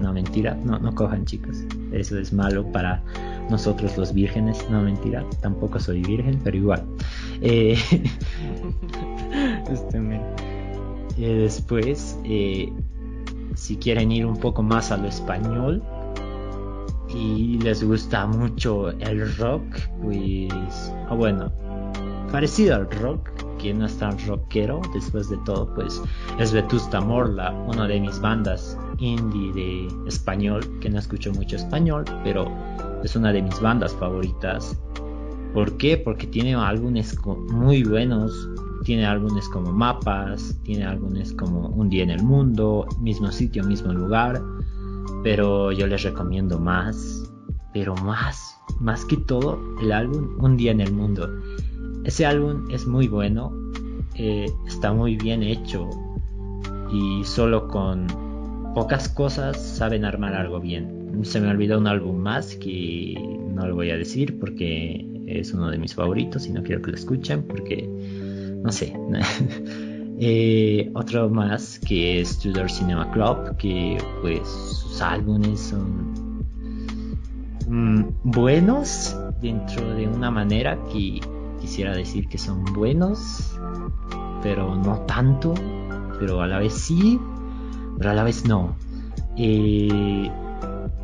No 0.00 0.12
mentira, 0.12 0.54
no, 0.64 0.78
no 0.78 0.94
cojan 0.94 1.24
chicos. 1.24 1.64
Eso 1.92 2.18
es 2.18 2.32
malo 2.32 2.70
para 2.70 3.02
nosotros 3.48 3.96
los 3.96 4.12
vírgenes. 4.12 4.64
No 4.70 4.82
mentira, 4.82 5.24
tampoco 5.40 5.80
soy 5.80 6.02
virgen, 6.02 6.38
pero 6.44 6.56
igual. 6.56 6.84
Eh, 7.40 7.78
este, 9.70 9.98
eh, 11.18 11.34
después, 11.34 12.18
eh, 12.24 12.72
si 13.54 13.76
quieren 13.76 14.12
ir 14.12 14.26
un 14.26 14.36
poco 14.36 14.62
más 14.62 14.92
a 14.92 14.98
lo 14.98 15.08
español 15.08 15.82
y 17.16 17.58
les 17.58 17.82
gusta 17.82 18.26
mucho 18.26 18.90
el 18.90 19.34
rock, 19.36 19.64
pues, 20.02 20.92
ah, 21.08 21.14
bueno, 21.14 21.50
parecido 22.30 22.76
al 22.76 22.90
rock, 22.90 23.30
que 23.58 23.72
no 23.72 23.86
es 23.86 23.96
tan 23.98 24.18
rockero, 24.26 24.82
después 24.92 25.30
de 25.30 25.38
todo, 25.38 25.72
pues 25.74 26.02
es 26.38 26.52
Vetusta 26.52 27.00
Morla, 27.00 27.52
una 27.66 27.86
de 27.86 28.00
mis 28.00 28.20
bandas 28.20 28.78
indie 28.98 29.52
de 29.52 29.88
español, 30.06 30.60
que 30.80 30.90
no 30.90 30.98
escucho 30.98 31.32
mucho 31.32 31.56
español, 31.56 32.04
pero 32.22 32.50
es 33.02 33.16
una 33.16 33.32
de 33.32 33.42
mis 33.42 33.58
bandas 33.60 33.94
favoritas. 33.94 34.78
¿Por 35.54 35.76
qué? 35.78 35.96
Porque 35.96 36.26
tiene 36.26 36.54
álbumes 36.54 37.16
muy 37.50 37.82
buenos, 37.82 38.48
tiene 38.84 39.06
álbumes 39.06 39.48
como 39.48 39.72
Mapas, 39.72 40.54
tiene 40.64 40.84
álbumes 40.84 41.32
como 41.32 41.68
Un 41.68 41.88
día 41.88 42.02
en 42.02 42.10
el 42.10 42.22
mundo, 42.22 42.86
mismo 43.00 43.32
sitio, 43.32 43.64
mismo 43.64 43.92
lugar, 43.92 44.42
pero 45.22 45.72
yo 45.72 45.86
les 45.86 46.02
recomiendo 46.02 46.58
más, 46.58 47.30
pero 47.72 47.94
más, 47.96 48.56
más 48.80 49.04
que 49.04 49.16
todo 49.16 49.58
el 49.82 49.92
álbum 49.92 50.36
Un 50.42 50.56
día 50.56 50.72
en 50.72 50.80
el 50.80 50.92
mundo. 50.92 51.28
Ese 52.04 52.24
álbum 52.24 52.70
es 52.70 52.86
muy 52.86 53.08
bueno, 53.08 53.52
eh, 54.14 54.46
está 54.66 54.92
muy 54.92 55.16
bien 55.16 55.42
hecho 55.42 55.90
y 56.92 57.24
solo 57.24 57.68
con 57.68 58.06
pocas 58.74 59.08
cosas 59.08 59.60
saben 59.60 60.04
armar 60.04 60.34
algo 60.34 60.60
bien. 60.60 61.20
Se 61.22 61.40
me 61.40 61.48
olvidó 61.48 61.78
un 61.78 61.86
álbum 61.86 62.16
más 62.16 62.54
que 62.56 63.14
no 63.54 63.66
lo 63.66 63.74
voy 63.74 63.90
a 63.90 63.96
decir 63.96 64.38
porque 64.38 65.04
es 65.26 65.52
uno 65.52 65.70
de 65.70 65.78
mis 65.78 65.94
favoritos 65.94 66.46
y 66.46 66.52
no 66.52 66.62
quiero 66.62 66.82
que 66.82 66.90
lo 66.92 66.96
escuchen 66.96 67.42
porque 67.42 67.88
no 68.62 68.70
sé. 68.70 68.94
Eh, 70.18 70.90
otro 70.94 71.28
más 71.28 71.78
que 71.78 72.20
es 72.20 72.38
Tudor 72.38 72.70
Cinema 72.70 73.10
Club 73.10 73.54
que 73.58 73.98
pues 74.22 74.48
sus 74.48 75.02
álbumes 75.02 75.60
son 75.60 76.42
mm, 77.68 78.04
buenos 78.24 79.14
dentro 79.42 79.94
de 79.94 80.08
una 80.08 80.30
manera 80.30 80.78
que 80.90 81.20
quisiera 81.60 81.94
decir 81.94 82.28
que 82.28 82.38
son 82.38 82.64
buenos, 82.72 83.58
pero 84.42 84.74
no 84.74 85.00
tanto, 85.00 85.52
pero 86.18 86.40
a 86.40 86.46
la 86.46 86.60
vez 86.60 86.72
sí, 86.72 87.20
pero 87.98 88.10
a 88.10 88.14
la 88.14 88.22
vez 88.22 88.46
no. 88.46 88.74
Eh, 89.36 90.30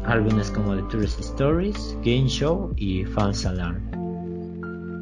álbumes 0.05 0.51
como 0.51 0.75
The 0.75 0.83
Tourist 0.85 1.20
Stories, 1.20 1.98
Game 2.03 2.29
Show 2.29 2.72
y 2.77 3.05
False 3.05 3.46
Alarm. 3.46 3.91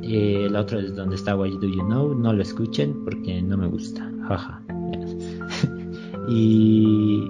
Eh, 0.02 0.46
el 0.46 0.56
otro 0.56 0.78
es 0.78 0.94
donde 0.94 1.16
está 1.16 1.36
Why 1.36 1.58
Do 1.58 1.66
You 1.66 1.84
Know, 1.84 2.14
no 2.14 2.32
lo 2.32 2.42
escuchen 2.42 3.04
porque 3.04 3.42
no 3.42 3.56
me 3.56 3.66
gusta, 3.66 4.10
jaja. 4.28 4.62
y 6.28 7.28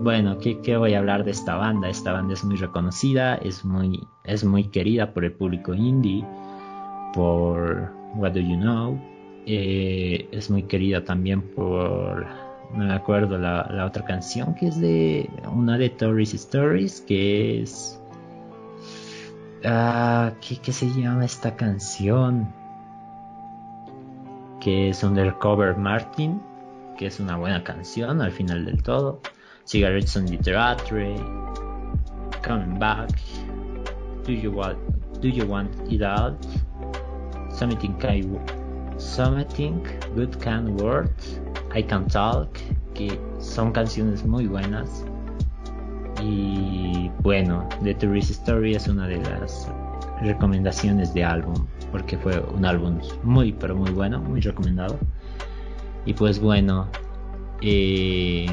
bueno, 0.00 0.38
¿qué, 0.38 0.60
¿qué, 0.60 0.76
voy 0.76 0.94
a 0.94 0.98
hablar 0.98 1.24
de 1.24 1.30
esta 1.30 1.56
banda? 1.56 1.88
Esta 1.88 2.12
banda 2.12 2.34
es 2.34 2.44
muy 2.44 2.56
reconocida, 2.56 3.36
es 3.36 3.64
muy, 3.64 4.06
es 4.24 4.44
muy 4.44 4.64
querida 4.64 5.14
por 5.14 5.24
el 5.24 5.32
público 5.32 5.74
indie 5.74 6.24
por 7.14 7.90
What 8.16 8.32
Do 8.32 8.40
You 8.40 8.56
Know. 8.56 9.00
Eh, 9.46 10.28
es 10.32 10.50
muy 10.50 10.64
querida 10.64 11.04
también 11.04 11.42
por, 11.42 12.26
no 12.74 12.84
me 12.84 12.94
acuerdo 12.94 13.38
la, 13.38 13.84
otra 13.86 14.04
canción 14.04 14.54
que 14.54 14.68
es 14.68 14.80
de 14.80 15.28
una 15.52 15.78
de 15.78 15.90
Tories 15.90 16.34
Stories, 16.34 17.00
que 17.02 17.62
es... 17.62 18.00
Ah, 19.66 20.30
¿qué, 20.42 20.72
se 20.74 20.90
llama 20.90 21.24
esta 21.24 21.56
canción? 21.56 22.46
Que 24.60 24.90
es 24.90 25.02
Undercover 25.02 25.74
Martin, 25.78 26.38
que 26.98 27.06
es 27.06 27.18
una 27.18 27.38
buena 27.38 27.64
canción 27.64 28.20
al 28.20 28.30
final 28.30 28.66
del 28.66 28.82
todo. 28.82 29.22
Cigarettes 29.64 30.18
on 30.18 30.26
Literature, 30.26 31.16
Coming 32.46 32.78
Back, 32.78 33.18
Do 34.26 34.32
You 34.32 34.52
Want, 34.52 34.78
Do 35.22 35.28
you 35.28 35.46
want 35.46 35.70
It 35.90 36.02
Out? 36.02 36.36
Something, 37.50 37.96
Something 38.98 39.82
Good 40.14 40.36
Can 40.42 40.76
Word, 40.76 41.08
I 41.74 41.82
Can 41.82 42.06
Talk, 42.08 42.58
que 42.92 43.18
son 43.38 43.72
canciones 43.72 44.26
muy 44.26 44.46
buenas. 44.46 45.06
Y 46.24 47.10
bueno, 47.22 47.68
The 47.82 47.94
Tourist 47.94 48.30
Story 48.30 48.74
es 48.74 48.88
una 48.88 49.06
de 49.06 49.18
las 49.18 49.70
recomendaciones 50.22 51.12
de 51.12 51.22
álbum, 51.22 51.66
porque 51.92 52.16
fue 52.16 52.40
un 52.40 52.64
álbum 52.64 52.98
muy, 53.22 53.52
pero 53.52 53.76
muy 53.76 53.90
bueno, 53.90 54.20
muy 54.20 54.40
recomendado. 54.40 54.98
Y 56.06 56.14
pues 56.14 56.40
bueno, 56.40 56.88
eh, 57.60 58.46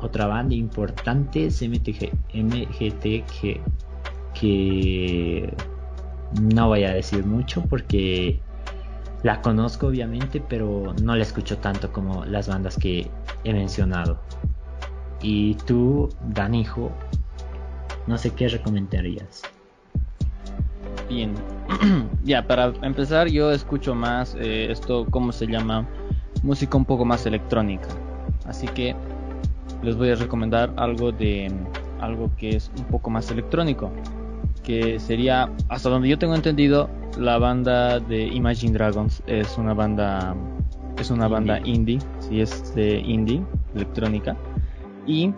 otra 0.00 0.26
banda 0.26 0.54
importante 0.54 1.46
es 1.46 1.60
MTG, 1.60 2.10
MGT 2.32 3.26
que 4.32 5.54
no 6.40 6.68
voy 6.68 6.84
a 6.84 6.94
decir 6.94 7.26
mucho 7.26 7.62
porque 7.68 8.40
la 9.22 9.42
conozco 9.42 9.88
obviamente, 9.88 10.40
pero 10.40 10.94
no 11.02 11.16
la 11.16 11.22
escucho 11.22 11.58
tanto 11.58 11.92
como 11.92 12.24
las 12.24 12.48
bandas 12.48 12.78
que 12.78 13.10
he 13.44 13.52
mencionado. 13.52 14.18
Y 15.22 15.54
tú, 15.66 16.08
Danijo, 16.28 16.90
no 18.06 18.16
sé 18.16 18.30
qué 18.30 18.48
recomendarías. 18.48 19.42
Bien, 21.08 21.34
ya 22.24 22.46
para 22.46 22.72
empezar 22.82 23.28
yo 23.28 23.50
escucho 23.50 23.94
más 23.94 24.34
eh, 24.36 24.70
esto, 24.70 25.06
¿cómo 25.10 25.32
se 25.32 25.46
llama? 25.46 25.86
Música 26.42 26.76
un 26.76 26.84
poco 26.84 27.04
más 27.04 27.26
electrónica. 27.26 27.88
Así 28.46 28.66
que 28.68 28.94
les 29.82 29.96
voy 29.96 30.10
a 30.10 30.14
recomendar 30.14 30.72
algo 30.76 31.12
de 31.12 31.50
algo 32.00 32.30
que 32.36 32.56
es 32.56 32.70
un 32.78 32.84
poco 32.84 33.10
más 33.10 33.30
electrónico 33.30 33.90
que 34.62 34.98
sería, 35.00 35.50
hasta 35.68 35.88
donde 35.88 36.08
yo 36.08 36.18
tengo 36.18 36.34
entendido, 36.34 36.88
la 37.18 37.38
banda 37.38 37.98
de 37.98 38.26
Imagine 38.26 38.72
Dragons 38.72 39.22
es 39.26 39.58
una 39.58 39.74
banda 39.74 40.34
es 40.98 41.10
una 41.10 41.28
banda 41.28 41.60
indie, 41.64 41.98
si 42.18 42.40
es 42.40 42.74
de 42.74 42.98
indie, 43.00 43.42
electrónica. 43.74 44.36
Y 45.06 45.32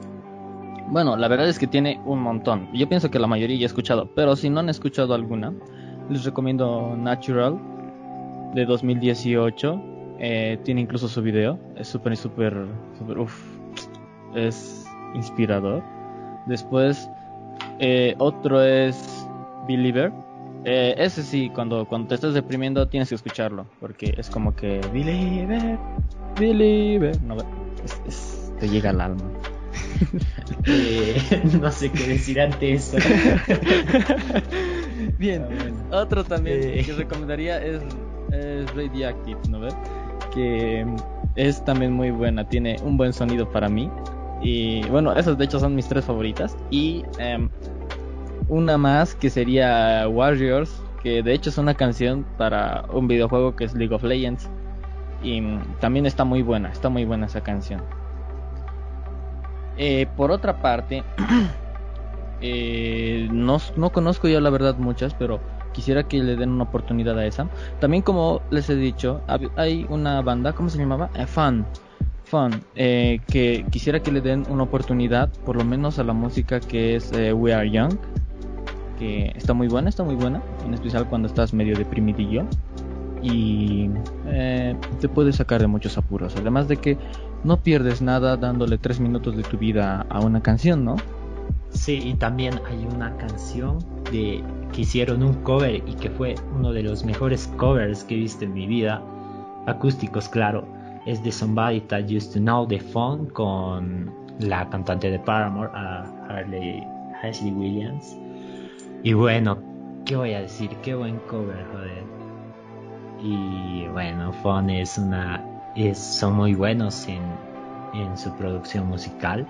bueno, 0.88 1.16
la 1.16 1.28
verdad 1.28 1.48
es 1.48 1.58
que 1.58 1.66
tiene 1.66 2.00
un 2.04 2.20
montón. 2.20 2.68
Yo 2.72 2.88
pienso 2.88 3.10
que 3.10 3.18
la 3.18 3.26
mayoría 3.26 3.56
ya 3.56 3.62
he 3.62 3.66
escuchado, 3.66 4.10
pero 4.14 4.36
si 4.36 4.50
no 4.50 4.60
han 4.60 4.68
escuchado 4.68 5.14
alguna, 5.14 5.52
les 6.10 6.24
recomiendo 6.24 6.96
Natural 6.96 7.58
de 8.54 8.64
2018. 8.64 9.80
Eh, 10.24 10.58
tiene 10.62 10.82
incluso 10.82 11.08
su 11.08 11.20
video, 11.20 11.58
es 11.76 11.88
súper, 11.88 12.16
súper, 12.16 12.54
súper, 12.96 13.18
uff, 13.18 13.42
es 14.34 14.86
inspirador. 15.14 15.82
Después, 16.46 17.10
eh, 17.78 18.14
otro 18.18 18.62
es 18.62 19.26
Believer. 19.66 20.12
Eh, 20.64 20.94
ese 20.96 21.22
sí, 21.22 21.50
cuando, 21.52 21.86
cuando 21.86 22.08
te 22.08 22.14
estás 22.14 22.34
deprimiendo 22.34 22.86
tienes 22.86 23.08
que 23.08 23.16
escucharlo, 23.16 23.66
porque 23.80 24.14
es 24.16 24.30
como 24.30 24.54
que 24.54 24.80
Believer, 24.92 25.76
Believer, 26.38 27.20
no, 27.22 27.36
te 28.60 28.68
llega 28.68 28.90
al 28.90 29.00
alma. 29.00 29.24
Eh, 30.64 31.20
no 31.60 31.72
sé 31.72 31.90
qué 31.90 32.06
decir 32.06 32.40
ante 32.40 32.74
eso. 32.74 32.96
Bien, 35.18 35.44
otro 35.90 36.22
también 36.22 36.60
eh. 36.62 36.82
que 36.84 36.92
recomendaría 36.92 37.60
es, 37.60 37.82
es 38.30 38.74
Radioactive, 38.74 39.40
¿no 39.48 39.60
ves? 39.60 39.74
Que 40.32 40.86
es 41.34 41.64
también 41.64 41.92
muy 41.92 42.10
buena, 42.10 42.48
tiene 42.48 42.76
un 42.84 42.96
buen 42.96 43.12
sonido 43.12 43.50
para 43.50 43.68
mí. 43.68 43.90
Y 44.40 44.84
bueno, 44.86 45.12
esas 45.14 45.38
de 45.38 45.44
hecho 45.44 45.58
son 45.58 45.74
mis 45.74 45.88
tres 45.88 46.04
favoritas. 46.04 46.56
Y 46.70 47.04
em, 47.18 47.48
una 48.48 48.78
más 48.78 49.14
que 49.14 49.30
sería 49.30 50.06
Warriors, 50.08 50.82
que 51.02 51.22
de 51.22 51.32
hecho 51.32 51.50
es 51.50 51.58
una 51.58 51.74
canción 51.74 52.24
para 52.38 52.84
un 52.92 53.08
videojuego 53.08 53.56
que 53.56 53.64
es 53.64 53.74
League 53.74 53.94
of 53.94 54.02
Legends. 54.02 54.48
Y 55.22 55.40
también 55.80 56.06
está 56.06 56.24
muy 56.24 56.42
buena, 56.42 56.70
está 56.70 56.88
muy 56.88 57.04
buena 57.04 57.26
esa 57.26 57.42
canción. 57.42 57.80
Eh, 59.84 60.06
por 60.16 60.30
otra 60.30 60.58
parte, 60.58 61.02
eh, 62.40 63.26
no, 63.32 63.58
conozco 63.90 64.28
yo 64.28 64.40
la 64.40 64.48
verdad 64.48 64.76
muchas, 64.76 65.12
pero 65.12 65.40
quisiera 65.72 66.04
que 66.04 66.22
le 66.22 66.36
den 66.36 66.50
una 66.50 66.62
oportunidad 66.62 67.18
a 67.18 67.26
esa. 67.26 67.48
También 67.80 68.04
como 68.04 68.42
les 68.52 68.70
he 68.70 68.76
dicho, 68.76 69.20
hay 69.56 69.84
una 69.88 70.22
banda, 70.22 70.52
¿cómo 70.52 70.68
se 70.68 70.78
llamaba? 70.78 71.10
Eh, 71.16 71.26
Fan. 71.26 71.66
Fun, 72.22 72.62
eh, 72.76 73.20
que 73.26 73.66
quisiera 73.70 73.98
que 73.98 74.12
le 74.12 74.20
den 74.20 74.46
una 74.48 74.62
oportunidad, 74.62 75.28
por 75.44 75.56
lo 75.56 75.64
menos 75.64 75.98
a 75.98 76.04
la 76.04 76.12
música 76.12 76.60
que 76.60 76.94
es 76.94 77.10
We 77.34 77.52
Are 77.52 77.68
Young, 77.68 77.98
que 79.00 79.32
está 79.34 79.52
muy 79.52 79.66
buena, 79.66 79.88
está 79.88 80.04
muy 80.04 80.14
buena, 80.14 80.40
en 80.64 80.74
especial 80.74 81.08
cuando 81.08 81.26
estás 81.26 81.52
medio 81.52 81.76
deprimidillo 81.76 82.46
y 83.20 83.90
te 85.00 85.08
puede 85.08 85.32
sacar 85.32 85.60
de 85.60 85.66
muchos 85.66 85.98
apuros. 85.98 86.36
Además 86.36 86.68
de 86.68 86.76
que 86.76 86.96
no 87.44 87.56
pierdes 87.58 88.02
nada 88.02 88.36
dándole 88.36 88.78
tres 88.78 89.00
minutos 89.00 89.36
de 89.36 89.42
tu 89.42 89.58
vida 89.58 90.06
a 90.08 90.20
una 90.20 90.42
canción, 90.42 90.84
¿no? 90.84 90.96
Sí, 91.70 92.00
y 92.04 92.14
también 92.14 92.60
hay 92.68 92.86
una 92.94 93.16
canción 93.16 93.78
de 94.12 94.42
que 94.72 94.82
hicieron 94.82 95.22
un 95.22 95.34
cover 95.42 95.82
y 95.86 95.94
que 95.94 96.10
fue 96.10 96.34
uno 96.54 96.72
de 96.72 96.82
los 96.82 97.04
mejores 97.04 97.46
covers 97.56 98.04
que 98.04 98.14
he 98.14 98.18
visto 98.18 98.44
en 98.44 98.52
mi 98.52 98.66
vida, 98.66 99.02
acústicos, 99.66 100.28
claro, 100.28 100.66
es 101.06 101.22
de 101.22 101.32
Somebody 101.32 101.80
That 101.82 102.04
Used 102.04 102.32
to 102.34 102.38
Know 102.38 102.66
the 102.66 102.78
Phone 102.78 103.26
con 103.30 104.12
la 104.38 104.68
cantante 104.68 105.10
de 105.10 105.18
Paramore, 105.18 105.70
Harley, 105.72 106.86
Ashley 107.22 107.52
Williams. 107.52 108.16
Y 109.02 109.12
bueno, 109.14 109.58
¿qué 110.04 110.16
voy 110.16 110.34
a 110.34 110.42
decir? 110.42 110.70
Qué 110.82 110.94
buen 110.94 111.18
cover, 111.28 111.64
joder. 111.72 112.04
Y 113.20 113.86
bueno, 113.88 114.32
Phone 114.42 114.70
es 114.70 114.98
una. 114.98 115.44
Son 115.94 116.34
muy 116.34 116.54
buenos 116.54 117.08
en, 117.08 117.22
en 117.94 118.16
su 118.18 118.30
producción 118.36 118.86
musical, 118.86 119.46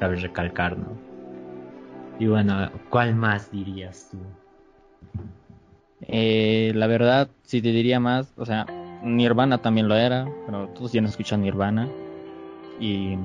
cabe 0.00 0.16
recalcar, 0.16 0.78
¿no? 0.78 0.96
Y 2.18 2.26
bueno, 2.26 2.70
¿cuál 2.90 3.14
más 3.14 3.50
dirías 3.50 4.08
tú? 4.10 4.18
Eh, 6.00 6.72
la 6.74 6.86
verdad, 6.86 7.28
si 7.42 7.60
te 7.60 7.68
diría 7.68 8.00
más, 8.00 8.32
o 8.36 8.46
sea, 8.46 8.66
Nirvana 9.02 9.58
también 9.58 9.88
lo 9.88 9.94
era, 9.94 10.26
pero 10.46 10.68
todos 10.68 10.92
ya 10.92 11.00
no 11.00 11.08
escuchan 11.08 11.42
Nirvana 11.42 11.88
y 12.80 13.16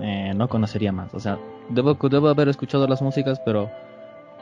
eh, 0.00 0.32
no 0.34 0.48
conocería 0.48 0.92
más. 0.92 1.12
O 1.14 1.20
sea, 1.20 1.38
debo, 1.68 1.94
debo 2.08 2.28
haber 2.28 2.48
escuchado 2.48 2.86
las 2.86 3.02
músicas, 3.02 3.40
pero 3.44 3.70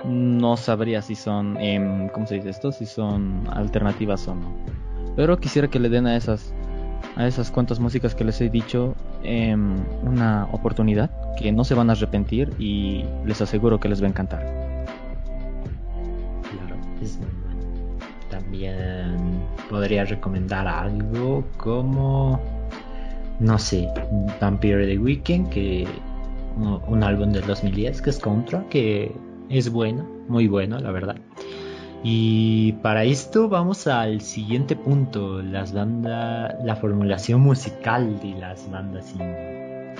no 0.04 0.56
sabría 0.56 1.02
si 1.02 1.14
son, 1.14 1.56
eh, 1.60 2.10
¿cómo 2.12 2.26
se 2.26 2.36
dice 2.36 2.50
esto? 2.50 2.72
Si 2.72 2.86
son 2.86 3.42
alternativas 3.50 4.28
o 4.28 4.34
no. 4.34 4.52
Pero 5.16 5.38
quisiera 5.38 5.68
que 5.68 5.80
le 5.80 5.88
den 5.88 6.06
a 6.06 6.16
esas, 6.16 6.54
a 7.18 7.26
esas 7.26 7.50
cuantas 7.50 7.80
músicas 7.80 8.14
que 8.14 8.24
les 8.24 8.40
he 8.40 8.48
dicho 8.48 8.94
una 10.02 10.48
oportunidad, 10.52 11.10
que 11.36 11.50
no 11.50 11.64
se 11.64 11.74
van 11.74 11.90
a 11.90 11.92
arrepentir 11.92 12.54
y 12.60 13.04
les 13.26 13.40
aseguro 13.40 13.80
que 13.80 13.88
les 13.88 14.00
va 14.00 14.06
a 14.06 14.10
encantar. 14.10 14.46
Claro, 16.50 16.76
es 17.02 17.18
También 18.30 19.16
podría 19.68 20.04
recomendar 20.04 20.68
algo 20.68 21.44
como, 21.56 22.40
no 23.40 23.58
sé, 23.58 23.88
Vampire 24.40 24.86
the 24.86 24.96
Weekend, 24.96 25.48
que 25.50 25.88
un 26.56 27.02
álbum 27.02 27.32
del 27.32 27.44
2010 27.46 28.00
que 28.00 28.10
es 28.10 28.18
Contra, 28.20 28.64
que 28.68 29.12
es 29.48 29.70
bueno, 29.72 30.06
muy 30.28 30.46
bueno, 30.46 30.78
la 30.78 30.92
verdad. 30.92 31.16
Y 32.02 32.72
para 32.74 33.04
esto 33.04 33.48
vamos 33.48 33.86
al 33.86 34.20
siguiente 34.20 34.76
punto, 34.76 35.42
las 35.42 35.72
bandas, 35.72 36.54
la 36.64 36.76
formulación 36.76 37.40
musical 37.40 38.20
de 38.20 38.30
las 38.38 38.70
bandas 38.70 39.10
indie. 39.12 39.94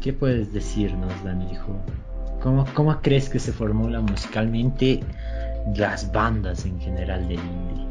¿Qué 0.00 0.14
puedes 0.14 0.52
decirnos, 0.52 1.12
Danijo? 1.22 1.76
¿Cómo, 2.42 2.64
¿Cómo 2.72 3.02
crees 3.02 3.28
que 3.28 3.38
se 3.38 3.52
formula 3.52 4.00
musicalmente 4.00 5.00
las 5.76 6.10
bandas 6.10 6.64
en 6.64 6.80
general 6.80 7.28
del 7.28 7.38
indie? 7.38 7.86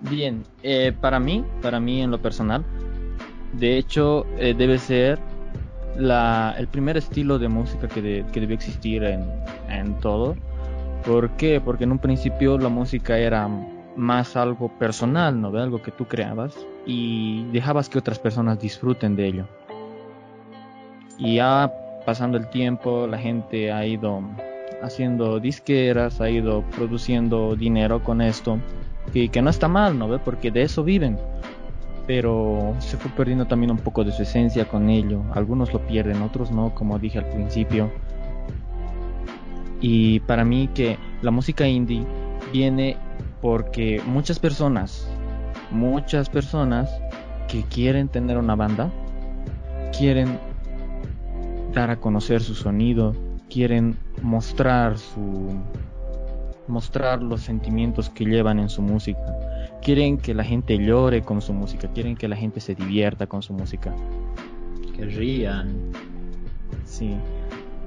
Bien, 0.00 0.42
eh, 0.62 0.92
para 0.98 1.20
mí, 1.20 1.44
para 1.60 1.78
mí 1.78 2.00
en 2.00 2.10
lo 2.10 2.20
personal, 2.20 2.64
de 3.52 3.76
hecho 3.76 4.26
eh, 4.38 4.54
debe 4.56 4.78
ser 4.78 5.18
la, 5.96 6.54
el 6.58 6.66
primer 6.68 6.96
estilo 6.96 7.38
de 7.38 7.48
música 7.48 7.88
que, 7.88 8.24
que 8.32 8.40
debió 8.40 8.54
existir 8.54 9.02
en, 9.04 9.94
todo. 10.00 10.36
¿Por 11.04 11.30
qué? 11.30 11.60
Porque 11.60 11.84
en 11.84 11.92
un 11.92 11.98
principio 11.98 12.58
la 12.58 12.68
música 12.68 13.18
era 13.18 13.48
más 13.96 14.36
algo 14.36 14.68
personal, 14.78 15.40
¿no? 15.40 15.48
Algo 15.48 15.82
que 15.82 15.90
tú 15.90 16.06
creabas 16.06 16.54
y 16.86 17.44
dejabas 17.52 17.88
que 17.88 17.98
otras 17.98 18.18
personas 18.18 18.60
disfruten 18.60 19.16
de 19.16 19.26
ello. 19.26 19.46
Y 21.18 21.36
ya 21.36 21.72
pasando 22.06 22.38
el 22.38 22.48
tiempo, 22.48 23.06
la 23.06 23.18
gente 23.18 23.70
ha 23.70 23.84
ido 23.86 24.22
haciendo 24.82 25.38
disqueras, 25.38 26.20
ha 26.20 26.30
ido 26.30 26.62
produciendo 26.76 27.54
dinero 27.54 28.02
con 28.02 28.20
esto, 28.20 28.58
y 29.12 29.28
que 29.28 29.42
no 29.42 29.50
está 29.50 29.68
mal, 29.68 29.98
¿no? 29.98 30.18
Porque 30.18 30.50
de 30.50 30.62
eso 30.62 30.82
viven 30.82 31.18
pero 32.06 32.74
se 32.78 32.96
fue 32.96 33.10
perdiendo 33.12 33.46
también 33.46 33.70
un 33.70 33.78
poco 33.78 34.04
de 34.04 34.12
su 34.12 34.22
esencia 34.22 34.66
con 34.66 34.90
ello. 34.90 35.22
Algunos 35.34 35.72
lo 35.72 35.86
pierden, 35.86 36.22
otros 36.22 36.50
no, 36.50 36.74
como 36.74 36.98
dije 36.98 37.18
al 37.18 37.28
principio. 37.28 37.90
Y 39.80 40.20
para 40.20 40.44
mí 40.44 40.68
que 40.74 40.98
la 41.22 41.30
música 41.30 41.66
indie 41.66 42.04
viene 42.52 42.96
porque 43.40 44.00
muchas 44.06 44.38
personas, 44.38 45.08
muchas 45.70 46.28
personas 46.28 46.90
que 47.48 47.62
quieren 47.64 48.08
tener 48.08 48.38
una 48.38 48.54
banda, 48.54 48.90
quieren 49.96 50.38
dar 51.72 51.90
a 51.90 51.96
conocer 51.96 52.42
su 52.42 52.54
sonido, 52.54 53.14
quieren 53.50 53.96
mostrar 54.22 54.98
su 54.98 55.48
mostrar 56.68 57.20
los 57.20 57.40
sentimientos 57.40 58.08
que 58.08 58.24
llevan 58.24 58.60
en 58.60 58.68
su 58.68 58.82
música 58.82 59.20
quieren 59.82 60.18
que 60.18 60.32
la 60.32 60.44
gente 60.44 60.78
llore 60.78 61.22
con 61.22 61.42
su 61.42 61.52
música, 61.52 61.88
quieren 61.92 62.16
que 62.16 62.28
la 62.28 62.36
gente 62.36 62.60
se 62.60 62.74
divierta 62.74 63.26
con 63.26 63.42
su 63.42 63.52
música. 63.52 63.94
Que 64.96 65.04
rían. 65.04 65.90
Sí, 66.84 67.14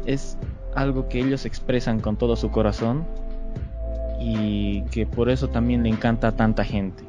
es 0.06 0.38
algo 0.76 1.08
que 1.08 1.20
ellos 1.20 1.46
expresan 1.46 2.00
con 2.00 2.18
todo 2.18 2.36
su 2.36 2.52
corazón 2.52 3.06
y 4.20 4.82
que 4.92 5.06
por 5.06 5.30
eso 5.30 5.48
también 5.48 5.84
le 5.84 5.90
encanta 5.90 6.30
a 6.30 6.32
tanta 6.36 6.64
gente. 6.64 7.04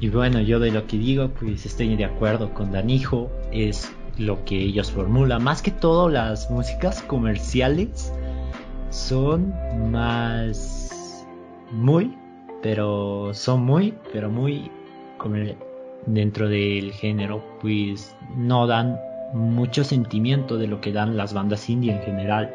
Y 0.00 0.08
bueno, 0.08 0.40
yo 0.40 0.58
de 0.58 0.72
lo 0.72 0.86
que 0.88 0.98
digo, 0.98 1.28
pues 1.28 1.64
estoy 1.64 1.94
de 1.94 2.04
acuerdo 2.04 2.52
con 2.52 2.72
Danijo, 2.72 3.30
es 3.52 3.92
lo 4.18 4.44
que 4.44 4.60
ellos 4.60 4.90
formulan. 4.90 5.44
Más 5.44 5.62
que 5.62 5.70
todo, 5.70 6.08
las 6.08 6.50
músicas 6.50 7.02
comerciales 7.02 8.12
son 8.90 9.54
más 9.92 11.01
muy, 11.72 12.16
pero 12.62 13.34
son 13.34 13.64
muy, 13.64 13.94
pero 14.12 14.30
muy 14.30 14.70
como 15.18 15.36
dentro 16.06 16.48
del 16.48 16.92
género, 16.92 17.42
pues 17.60 18.14
no 18.36 18.66
dan 18.66 18.98
mucho 19.32 19.84
sentimiento 19.84 20.58
de 20.58 20.66
lo 20.66 20.80
que 20.80 20.92
dan 20.92 21.16
las 21.16 21.32
bandas 21.32 21.68
indie 21.68 21.92
en 21.92 22.02
general. 22.02 22.54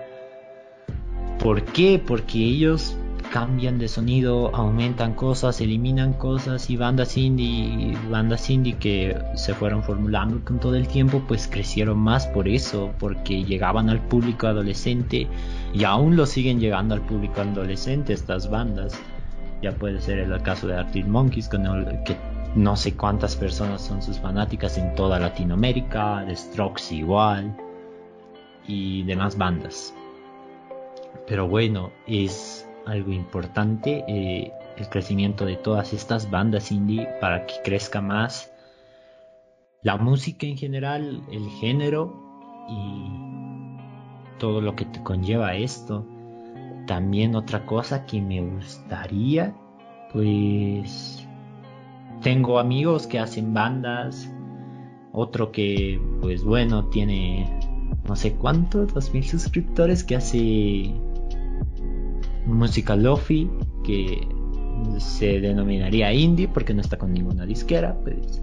¿Por 1.39 1.63
qué? 1.63 2.01
Porque 2.05 2.37
ellos 2.39 2.97
cambian 3.31 3.77
de 3.77 3.87
sonido, 3.87 4.55
aumentan 4.55 5.13
cosas, 5.13 5.61
eliminan 5.61 6.13
cosas 6.13 6.69
y 6.69 6.77
bandas 6.77 7.17
indie, 7.17 7.97
bandas 8.09 8.49
indie 8.49 8.77
que 8.77 9.17
se 9.35 9.53
fueron 9.53 9.83
formulando 9.83 10.43
con 10.45 10.59
todo 10.59 10.75
el 10.75 10.87
tiempo, 10.87 11.21
pues 11.27 11.47
crecieron 11.47 11.97
más 11.97 12.27
por 12.27 12.47
eso, 12.47 12.91
porque 12.99 13.43
llegaban 13.43 13.89
al 13.89 13.99
público 14.01 14.47
adolescente 14.47 15.27
y 15.73 15.83
aún 15.83 16.15
lo 16.15 16.25
siguen 16.25 16.59
llegando 16.59 16.95
al 16.95 17.01
público 17.01 17.41
adolescente 17.41 18.13
estas 18.13 18.49
bandas. 18.49 18.99
Ya 19.61 19.71
puede 19.71 19.99
ser 20.01 20.19
el 20.19 20.41
caso 20.41 20.67
de 20.67 20.75
Arctic 20.75 21.07
Monkeys, 21.07 21.49
que 21.49 21.57
no 22.55 22.75
sé 22.75 22.93
cuántas 22.95 23.35
personas 23.35 23.81
son 23.81 24.01
sus 24.01 24.19
fanáticas 24.19 24.77
en 24.77 24.93
toda 24.95 25.19
Latinoamérica, 25.19 26.23
de 26.25 26.35
Strokes 26.35 26.93
igual, 26.93 27.55
y 28.67 29.03
demás 29.03 29.37
bandas. 29.37 29.93
Pero 31.27 31.47
bueno, 31.47 31.91
es 32.05 32.66
algo 32.87 33.11
importante 33.11 34.03
eh, 34.07 34.51
el 34.77 34.89
crecimiento 34.89 35.45
de 35.45 35.57
todas 35.57 35.93
estas 35.93 36.29
bandas 36.31 36.71
indie 36.71 37.07
para 37.19 37.45
que 37.45 37.55
crezca 37.63 38.01
más 38.01 38.51
la 39.83 39.97
música 39.97 40.47
en 40.47 40.57
general, 40.57 41.21
el 41.31 41.47
género 41.61 42.13
y 42.69 44.39
todo 44.39 44.61
lo 44.61 44.75
que 44.75 44.85
te 44.85 45.01
conlleva 45.03 45.55
esto. 45.55 46.05
También 46.87 47.35
otra 47.35 47.65
cosa 47.65 48.05
que 48.05 48.21
me 48.21 48.41
gustaría, 48.41 49.53
pues 50.11 51.27
tengo 52.21 52.59
amigos 52.59 53.07
que 53.07 53.19
hacen 53.19 53.53
bandas, 53.53 54.31
otro 55.11 55.51
que 55.51 56.01
pues 56.21 56.43
bueno 56.43 56.85
tiene 56.85 57.59
no 58.07 58.15
sé 58.15 58.33
cuántos, 58.33 58.93
dos 58.93 59.13
mil 59.13 59.23
suscriptores 59.23 60.03
que 60.03 60.15
hace 60.15 60.93
música 62.47 62.95
lofi 62.95 63.49
que 63.83 64.27
se 64.99 65.39
denominaría 65.39 66.13
indie 66.13 66.47
porque 66.47 66.73
no 66.73 66.81
está 66.81 66.97
con 66.97 67.13
ninguna 67.13 67.45
disquera, 67.45 67.95
pues 68.03 68.41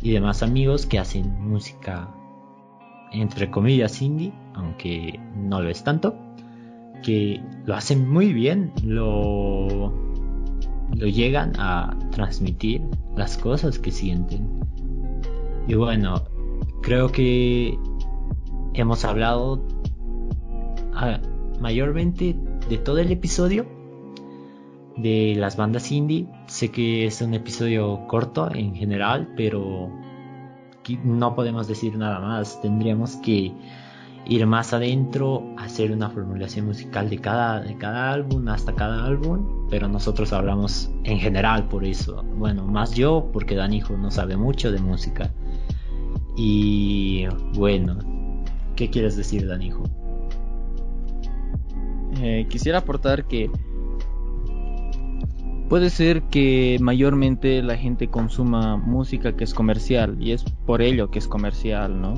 y 0.00 0.12
demás 0.12 0.42
amigos 0.42 0.86
que 0.86 0.98
hacen 0.98 1.40
música 1.40 2.08
entre 3.12 3.50
comillas 3.50 4.00
indie, 4.02 4.32
aunque 4.54 5.20
no 5.36 5.60
lo 5.60 5.68
es 5.68 5.84
tanto 5.84 6.16
que 7.02 7.40
lo 7.66 7.74
hacen 7.74 8.08
muy 8.08 8.32
bien, 8.32 8.72
lo, 8.84 9.92
lo 10.94 11.06
llegan 11.06 11.52
a 11.58 11.96
transmitir 12.10 12.82
las 13.16 13.36
cosas 13.36 13.78
que 13.78 13.90
sienten. 13.90 14.60
Y 15.66 15.74
bueno, 15.74 16.22
creo 16.80 17.10
que 17.10 17.76
hemos 18.74 19.04
hablado 19.04 19.64
ah, 20.94 21.18
mayormente 21.60 22.36
de 22.72 22.78
todo 22.78 22.96
el 23.00 23.12
episodio 23.12 23.66
de 24.96 25.34
las 25.36 25.58
bandas 25.58 25.92
indie. 25.92 26.26
Sé 26.46 26.70
que 26.70 27.04
es 27.04 27.20
un 27.20 27.34
episodio 27.34 28.06
corto 28.08 28.48
en 28.54 28.74
general, 28.74 29.34
pero 29.36 29.90
no 31.04 31.34
podemos 31.34 31.68
decir 31.68 31.98
nada 31.98 32.18
más. 32.18 32.62
Tendríamos 32.62 33.16
que 33.16 33.52
ir 34.24 34.46
más 34.46 34.72
adentro, 34.72 35.54
hacer 35.58 35.92
una 35.92 36.08
formulación 36.08 36.64
musical 36.64 37.10
de 37.10 37.18
cada, 37.18 37.60
de 37.60 37.76
cada 37.76 38.10
álbum 38.10 38.48
hasta 38.48 38.74
cada 38.74 39.04
álbum, 39.04 39.68
pero 39.68 39.86
nosotros 39.86 40.32
hablamos 40.32 40.90
en 41.04 41.18
general 41.18 41.68
por 41.68 41.84
eso. 41.84 42.24
Bueno, 42.38 42.64
más 42.64 42.94
yo, 42.94 43.28
porque 43.34 43.54
Danijo 43.54 43.98
no 43.98 44.10
sabe 44.10 44.38
mucho 44.38 44.72
de 44.72 44.80
música. 44.80 45.30
Y 46.38 47.26
bueno, 47.52 47.98
¿qué 48.76 48.88
quieres 48.88 49.14
decir, 49.14 49.46
Danijo? 49.46 49.82
Eh, 52.20 52.46
quisiera 52.48 52.78
aportar 52.78 53.24
que 53.24 53.50
puede 55.68 55.88
ser 55.88 56.22
que 56.24 56.76
mayormente 56.80 57.62
la 57.62 57.76
gente 57.76 58.08
consuma 58.08 58.76
música 58.76 59.34
que 59.34 59.44
es 59.44 59.54
comercial 59.54 60.16
y 60.20 60.32
es 60.32 60.44
por 60.66 60.82
ello 60.82 61.10
que 61.10 61.18
es 61.18 61.26
comercial, 61.26 62.00
¿no? 62.00 62.14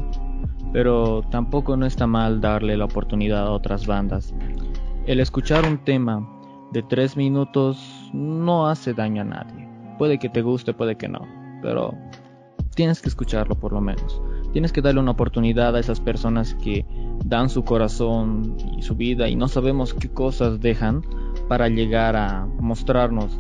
Pero 0.73 1.23
tampoco 1.31 1.77
no 1.77 1.87
está 1.87 2.07
mal 2.07 2.41
darle 2.41 2.77
la 2.77 2.87
oportunidad 2.87 3.47
a 3.47 3.51
otras 3.53 3.87
bandas. 3.87 4.35
El 5.07 5.21
escuchar 5.21 5.65
un 5.65 5.79
tema 5.79 6.29
de 6.73 6.83
tres 6.83 7.17
minutos 7.17 8.11
no 8.13 8.67
hace 8.67 8.93
daño 8.93 9.23
a 9.23 9.27
nadie. 9.27 9.69
Puede 9.99 10.19
que 10.19 10.29
te 10.29 10.43
guste, 10.43 10.75
puede 10.75 10.97
que 10.97 11.09
no, 11.09 11.21
pero 11.63 11.95
tienes 12.75 13.01
que 13.01 13.09
escucharlo 13.09 13.55
por 13.55 13.73
lo 13.73 13.81
menos. 13.81 14.21
Tienes 14.55 14.71
que 14.71 14.83
darle 14.83 15.01
una 15.01 15.11
oportunidad 15.11 15.75
a 15.75 15.81
esas 15.81 15.99
personas 15.99 16.55
que 16.55 16.87
dan 17.25 17.49
su 17.49 17.65
corazón 17.65 18.57
y 18.79 18.83
su 18.83 18.95
vida 18.95 19.29
y 19.29 19.35
no 19.35 19.49
sabemos 19.49 19.93
qué 19.95 20.09
cosas 20.09 20.61
dejan 20.61 21.03
para 21.49 21.69
llegar 21.69 22.15
a 22.15 22.47
mostrarnos 22.61 23.37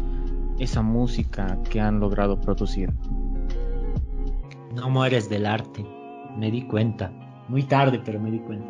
esa 0.58 0.82
música 0.82 1.56
que 1.70 1.80
han 1.80 2.00
logrado 2.00 2.40
producir. 2.40 2.92
No 4.74 4.90
mueres 4.90 5.30
del 5.30 5.46
arte, 5.46 5.86
me 6.36 6.50
di 6.50 6.66
cuenta. 6.66 7.12
Muy 7.48 7.62
tarde, 7.62 8.02
pero 8.04 8.18
me 8.18 8.32
di 8.32 8.40
cuenta. 8.40 8.66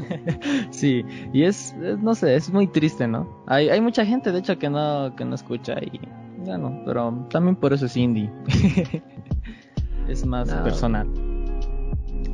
sí, 0.70 1.02
y 1.32 1.44
es, 1.44 1.74
no 2.02 2.14
sé, 2.14 2.36
es 2.36 2.52
muy 2.52 2.66
triste, 2.66 3.08
¿no? 3.08 3.42
Hay, 3.46 3.70
hay 3.70 3.80
mucha 3.80 4.04
gente, 4.04 4.30
de 4.30 4.40
hecho, 4.40 4.58
que 4.58 4.68
no, 4.68 5.14
que 5.16 5.24
no 5.24 5.34
escucha 5.34 5.76
y, 5.80 5.98
bueno, 6.44 6.82
pero 6.84 7.26
también 7.30 7.56
por 7.56 7.72
eso 7.72 7.86
es 7.86 7.96
indie. 7.96 8.30
es 10.08 10.26
más 10.26 10.52
personal. 10.52 11.08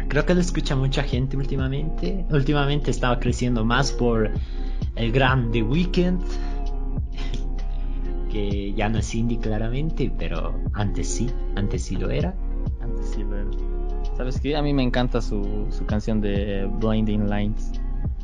Creo 0.09 0.25
que 0.25 0.35
lo 0.35 0.41
escucha 0.41 0.75
mucha 0.75 1.03
gente 1.03 1.37
últimamente. 1.37 2.25
Últimamente 2.31 2.91
estaba 2.91 3.21
creciendo 3.21 3.65
más 3.65 3.93
por 3.93 4.31
el 4.97 5.13
gran 5.13 5.53
The 5.53 5.63
Weeknd, 5.63 6.21
que 8.31 8.73
ya 8.75 8.89
no 8.89 8.99
es 8.99 9.15
indie 9.15 9.39
claramente, 9.39 10.11
pero 10.19 10.55
antes 10.73 11.09
sí, 11.09 11.29
antes 11.57 11.83
sí 11.83 11.97
lo 11.97 12.11
era. 12.11 12.35
Antes 12.81 13.11
sí 13.11 13.23
lo 13.23 13.37
era. 13.37 13.51
¿Sabes 14.17 14.41
qué? 14.41 14.57
A 14.57 14.63
mí 14.63 14.73
me 14.73 14.83
encanta 14.83 15.21
su, 15.21 15.67
su 15.71 15.85
canción 15.87 16.21
de 16.21 16.69
Blinding 16.81 17.29
Lines. 17.29 17.73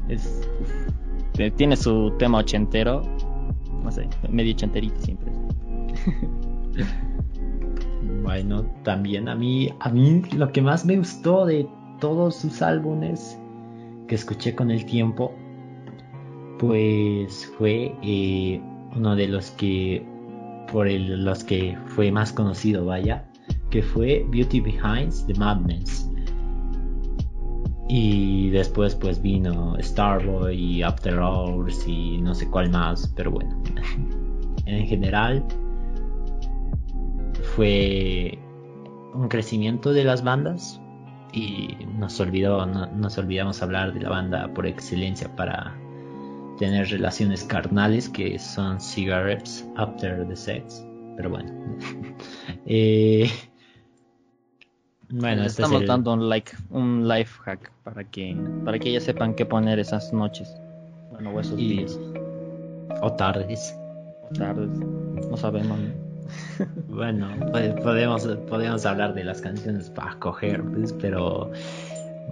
Es, 0.08 0.48
tiene 1.56 1.76
su 1.76 2.12
tema 2.18 2.38
ochentero, 2.38 3.02
no 3.82 3.92
sé, 3.92 4.08
medio 4.28 4.52
ochenterito 4.52 5.00
siempre. 5.00 5.30
bueno, 8.22 8.64
también 8.82 9.28
a 9.28 9.34
mí, 9.34 9.72
a 9.80 9.90
mí 9.90 10.22
lo 10.36 10.50
que 10.50 10.62
más 10.62 10.84
me 10.84 10.96
gustó 10.96 11.46
de 11.46 11.66
todos 12.00 12.36
sus 12.36 12.62
álbumes 12.62 13.38
que 14.06 14.14
escuché 14.14 14.54
con 14.54 14.70
el 14.70 14.84
tiempo 14.84 15.32
pues 16.58 17.46
fue 17.58 17.94
eh, 18.02 18.60
uno 18.96 19.16
de 19.16 19.28
los 19.28 19.50
que 19.52 20.06
por 20.72 20.90
los 20.90 21.44
que 21.44 21.76
fue 21.86 22.10
más 22.10 22.32
conocido 22.32 22.84
vaya 22.84 23.24
que 23.70 23.82
fue 23.82 24.24
Beauty 24.30 24.60
Behind 24.60 25.12
the 25.26 25.34
Madness. 25.34 26.08
Y 27.88 28.50
después 28.50 28.94
pues 28.94 29.20
vino 29.20 29.76
Starboy 29.80 30.54
y 30.54 30.82
After 30.82 31.18
Hours 31.18 31.86
y 31.86 32.18
no 32.18 32.34
sé 32.34 32.48
cuál 32.48 32.70
más 32.70 33.12
pero 33.16 33.30
bueno. 33.32 33.62
En 34.66 34.86
general 34.86 35.44
fue 37.54 38.38
un 39.12 39.28
crecimiento 39.28 39.92
de 39.92 40.04
las 40.04 40.24
bandas 40.24 40.80
y 41.34 41.76
nos 41.98 42.20
olvidó 42.20 42.64
nos 42.64 43.18
olvidamos 43.18 43.60
hablar 43.60 43.92
de 43.92 44.00
la 44.00 44.10
banda 44.10 44.48
por 44.54 44.66
excelencia 44.66 45.34
para 45.34 45.74
tener 46.58 46.88
relaciones 46.88 47.42
carnales 47.42 48.08
que 48.08 48.38
son 48.38 48.80
cigarettes 48.80 49.68
after 49.76 50.26
the 50.28 50.36
sex. 50.36 50.86
Pero 51.16 51.30
bueno. 51.30 51.52
eh, 52.66 53.28
bueno, 55.10 55.42
este 55.42 55.62
estamos 55.62 55.86
dando 55.86 56.12
un 56.12 56.28
like, 56.28 56.52
un 56.70 57.08
life 57.08 57.40
hack 57.42 57.70
para 57.82 58.04
que 58.04 58.36
para 58.64 58.78
que 58.78 58.90
ellas 58.90 59.04
sepan 59.04 59.34
qué 59.34 59.44
poner 59.44 59.78
esas 59.80 60.12
noches. 60.12 60.56
Bueno, 61.10 61.30
o 61.30 61.40
esos 61.40 61.56
días. 61.56 61.98
O 63.02 63.12
tardes. 63.12 63.76
O 64.30 64.34
tardes. 64.34 64.70
No 65.30 65.36
sabemos. 65.36 65.78
Bueno, 66.88 67.28
podemos 67.82 68.26
podemos 68.48 68.86
hablar 68.86 69.14
de 69.14 69.24
las 69.24 69.40
canciones 69.40 69.90
para 69.90 70.18
coger, 70.18 70.62
pues, 70.62 70.92
pero 70.92 71.50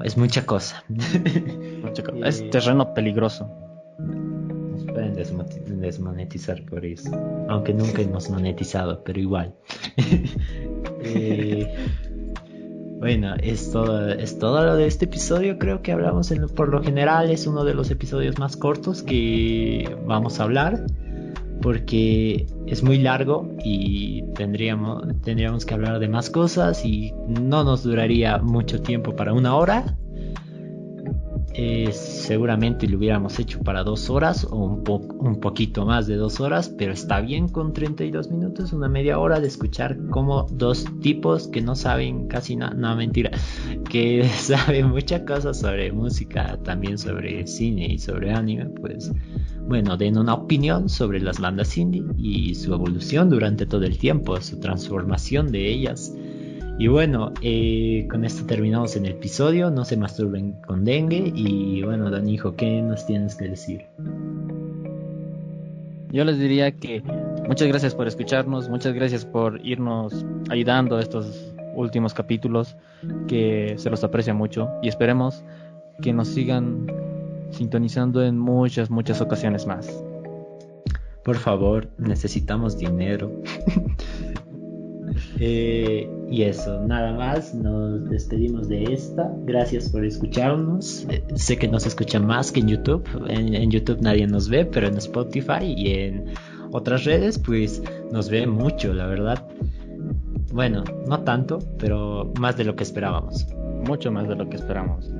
es 0.05 0.16
mucha 0.16 0.44
cosa. 0.46 0.85
Mucha 0.88 2.02
cosa. 2.02 2.18
Es 2.26 2.50
terreno 2.50 2.94
peligroso 2.94 3.50
pueden 4.92 5.14
desmonetizar 5.81 6.62
por 6.64 6.85
eso. 6.85 7.11
Aunque 7.48 7.74
nunca 7.74 8.02
hemos 8.02 8.31
monetizado, 8.31 9.02
pero 9.05 9.20
igual. 9.20 9.55
Eh, 11.05 11.66
bueno, 13.00 13.35
es 13.42 13.72
todo, 13.72 14.09
es 14.11 14.38
todo 14.38 14.64
lo 14.64 14.76
de 14.76 14.87
este 14.87 15.07
episodio. 15.07 15.59
Creo 15.59 15.83
que 15.83 15.90
hablamos 15.90 16.33
por 16.55 16.68
lo 16.68 16.81
general. 16.81 17.28
Es 17.33 17.48
uno 17.48 17.64
de 17.64 17.74
los 17.74 17.90
episodios 17.90 18.38
más 18.38 18.57
cortos 18.57 19.02
que 19.02 19.96
vamos 20.07 20.38
a 20.38 20.44
hablar. 20.44 20.87
Porque 21.62 22.46
es 22.66 22.83
muy 22.83 22.98
largo 22.98 23.48
y 23.64 24.22
tendríamos, 24.35 25.64
que 25.64 25.75
hablar 25.75 25.98
de 26.01 26.09
más 26.09 26.29
cosas 26.29 26.85
y 26.85 27.12
no 27.27 27.64
nos 27.64 27.83
duraría 27.83 28.38
mucho 28.38 28.83
tiempo 28.83 29.14
para 29.14 29.33
una 29.33 29.55
hora. 29.55 29.96
Eh, 31.55 31.92
seguramente 31.92 32.88
lo 32.88 32.96
hubiéramos 32.96 33.38
hecho 33.38 33.61
para 33.61 33.85
dos 33.85 34.09
horas 34.09 34.44
o 34.51 34.57
un, 34.57 34.85
un 35.18 35.38
poquito 35.38 35.85
más 35.85 36.07
de 36.07 36.16
dos 36.16 36.40
horas, 36.40 36.70
pero 36.79 36.94
está 36.94 37.20
bien 37.20 37.48
con 37.48 37.75
32 37.75 38.31
minutos, 38.31 38.72
una 38.72 38.88
media 38.88 39.18
hora 39.18 39.38
de 39.38 39.48
escuchar 39.48 39.98
como 40.09 40.46
dos 40.51 40.87
tipos 41.03 41.48
que 41.48 41.61
no 41.61 41.75
saben 41.75 42.27
casi 42.27 42.57
nada, 42.57 42.72
no 42.72 42.96
mentira, 42.96 43.33
que 43.90 44.25
saben 44.38 44.88
muchas 44.88 45.22
cosas 45.22 45.59
sobre 45.59 45.92
música, 45.92 46.59
también 46.64 46.96
sobre 46.96 47.46
cine 47.46 47.87
y 47.87 47.98
sobre 47.98 48.33
anime, 48.33 48.70
pues 48.81 49.12
bueno, 49.72 49.96
den 49.96 50.18
una 50.18 50.35
opinión 50.35 50.90
sobre 50.90 51.18
las 51.18 51.40
bandas 51.40 51.78
indie 51.78 52.04
y 52.18 52.54
su 52.54 52.74
evolución 52.74 53.30
durante 53.30 53.64
todo 53.64 53.85
el 53.85 53.96
tiempo, 53.96 54.38
su 54.40 54.61
transformación 54.61 55.50
de 55.50 55.68
ellas 55.68 56.12
y 56.78 56.88
bueno, 56.88 57.32
eh, 57.42 58.08
con 58.11 58.24
esto 58.24 58.44
terminamos 58.44 58.96
el 58.96 59.06
episodio. 59.06 59.70
No 59.70 59.85
se 59.85 59.96
masturben 59.96 60.52
con 60.66 60.85
dengue. 60.85 61.32
Y 61.35 61.82
bueno, 61.82 62.11
Danijo, 62.11 62.56
¿qué 62.56 62.82
nos 62.82 63.06
tienes 63.06 63.37
que 63.37 63.48
decir? 63.48 63.87
Yo 66.11 66.24
les 66.24 66.38
diría 66.38 66.72
que 66.72 67.02
muchas 67.46 67.68
gracias 67.68 67.94
por 67.94 68.09
escucharnos, 68.09 68.68
muchas 68.68 68.94
gracias 68.94 69.24
por 69.24 69.64
irnos 69.64 70.26
ayudando 70.51 70.97
a 70.97 71.01
estos 71.01 71.55
últimos 71.74 72.12
capítulos, 72.12 72.76
que 73.28 73.74
se 73.78 73.88
los 73.88 74.05
aprecia 74.05 74.34
mucho 74.34 74.68
y 74.82 74.88
esperemos 74.88 75.42
que 76.03 76.12
nos 76.12 76.28
sigan 76.28 76.86
sintonizando 77.53 78.22
en 78.24 78.38
muchas, 78.38 78.90
muchas 78.90 79.20
ocasiones 79.20 79.66
más. 79.66 79.88
Por 81.24 81.36
favor, 81.36 81.88
necesitamos 81.98 82.76
dinero. 82.76 83.30
Eh, 85.38 86.09
y 86.30 86.42
eso, 86.42 86.80
nada 86.86 87.12
más, 87.12 87.55
nos 87.55 88.09
despedimos 88.09 88.68
de 88.68 88.84
esta. 88.84 89.30
Gracias 89.44 89.88
por 89.90 90.05
escucharnos. 90.05 91.07
Eh, 91.11 91.22
sé 91.34 91.59
que 91.59 91.68
nos 91.68 91.84
escuchan 91.86 92.26
más 92.26 92.53
que 92.53 92.61
en 92.61 92.68
YouTube. 92.68 93.05
En, 93.28 93.70
YouTube 93.70 94.00
nadie 94.00 94.26
nos 94.26 94.48
ve, 94.48 94.64
pero 94.64 94.86
en 94.86 94.96
Spotify 94.96 95.64
y 95.64 95.90
en 95.94 96.26
otras 96.70 97.05
redes, 97.05 97.38
pues 97.38 97.82
nos 98.11 98.30
ve 98.30 98.46
mucho, 98.46 98.94
la 98.94 99.07
verdad. 99.07 99.46
Bueno, 100.53 100.84
no 101.07 101.20
tanto, 101.20 101.59
pero 101.78 102.32
más 102.38 102.57
de 102.57 102.64
lo 102.64 102.76
que 102.76 102.84
esperábamos. 102.84 103.46
Mucho 103.86 104.12
más 104.12 104.28
de 104.28 104.36
lo 104.36 104.48
que 104.48 104.57
esperamos. 104.57 105.11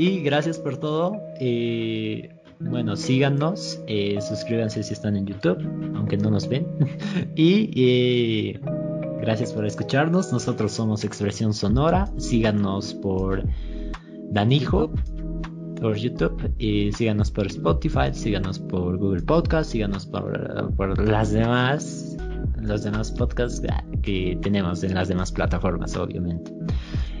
Y 0.00 0.20
gracias 0.20 0.58
por 0.58 0.78
todo. 0.78 1.20
Eh, 1.38 2.34
bueno, 2.58 2.96
síganos, 2.96 3.82
eh, 3.86 4.18
suscríbanse 4.22 4.82
si 4.82 4.94
están 4.94 5.14
en 5.14 5.26
YouTube, 5.26 5.58
aunque 5.94 6.16
no 6.16 6.30
nos 6.30 6.48
ven. 6.48 6.66
y 7.36 7.70
eh, 7.76 8.60
gracias 9.20 9.52
por 9.52 9.66
escucharnos. 9.66 10.32
Nosotros 10.32 10.72
somos 10.72 11.04
Expresión 11.04 11.52
Sonora. 11.52 12.10
Síganos 12.16 12.94
por 12.94 13.44
Danijo 14.30 14.90
por 15.82 15.96
YouTube 15.96 16.50
y 16.56 16.92
síganos 16.92 17.30
por 17.30 17.48
Spotify, 17.48 18.14
síganos 18.14 18.58
por 18.58 18.96
Google 18.96 19.20
Podcast, 19.20 19.70
síganos 19.70 20.06
por, 20.06 20.74
por 20.76 20.98
las 20.98 21.30
demás 21.32 22.16
los 22.62 22.84
demás 22.84 23.10
podcasts 23.12 23.62
que 24.02 24.38
tenemos 24.42 24.82
en 24.82 24.94
las 24.94 25.08
demás 25.08 25.32
plataformas, 25.32 25.96
obviamente. 25.96 26.52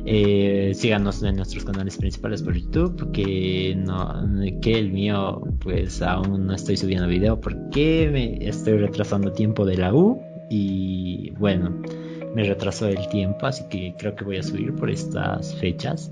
Eh, 0.04 0.72
síganos 0.74 1.22
en 1.22 1.36
nuestros 1.36 1.64
canales 1.64 1.96
principales 1.96 2.42
por 2.42 2.56
YouTube, 2.56 3.12
que 3.12 3.74
no, 3.76 4.28
que 4.62 4.78
el 4.78 4.92
mío, 4.92 5.42
pues 5.60 6.00
aún 6.02 6.46
no 6.46 6.54
estoy 6.54 6.76
subiendo 6.76 7.06
video 7.06 7.40
porque 7.40 8.08
me 8.12 8.48
estoy 8.48 8.78
retrasando 8.78 9.32
tiempo 9.32 9.66
de 9.66 9.76
la 9.76 9.94
U 9.94 10.22
y 10.48 11.30
bueno, 11.38 11.82
me 12.34 12.44
retrasó 12.44 12.88
el 12.88 13.08
tiempo, 13.08 13.46
así 13.46 13.64
que 13.68 13.94
creo 13.98 14.14
que 14.14 14.24
voy 14.24 14.38
a 14.38 14.42
subir 14.42 14.74
por 14.74 14.90
estas 14.90 15.54
fechas. 15.56 16.10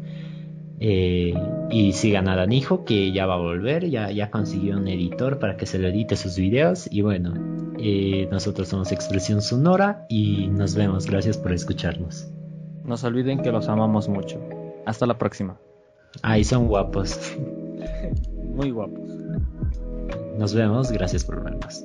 Eh, 0.80 1.34
y 1.70 1.92
sigan 1.92 2.28
a 2.28 2.36
Danijo 2.36 2.84
que 2.84 3.10
ya 3.10 3.26
va 3.26 3.34
a 3.34 3.38
volver, 3.38 3.90
ya, 3.90 4.30
consiguió 4.30 4.76
un 4.76 4.86
editor 4.86 5.40
para 5.40 5.56
que 5.56 5.66
se 5.66 5.78
le 5.78 5.88
edite 5.88 6.16
sus 6.16 6.36
videos. 6.36 6.88
Y 6.90 7.02
bueno, 7.02 7.34
eh, 7.78 8.28
nosotros 8.30 8.68
somos 8.68 8.92
Expresión 8.92 9.42
Sonora 9.42 10.06
y 10.08 10.48
nos 10.48 10.74
vemos. 10.74 11.06
Gracias 11.06 11.36
por 11.36 11.52
escucharnos. 11.52 12.28
No 12.88 12.96
se 12.96 13.06
olviden 13.06 13.42
que 13.42 13.52
los 13.52 13.68
amamos 13.68 14.08
mucho. 14.08 14.40
Hasta 14.86 15.04
la 15.04 15.18
próxima. 15.18 15.60
Ahí 16.22 16.42
son 16.42 16.68
guapos. 16.68 17.36
Muy 18.54 18.70
guapos. 18.70 19.10
Nos 20.38 20.54
vemos. 20.54 20.90
Gracias 20.90 21.22
por 21.22 21.44
vernos. 21.44 21.84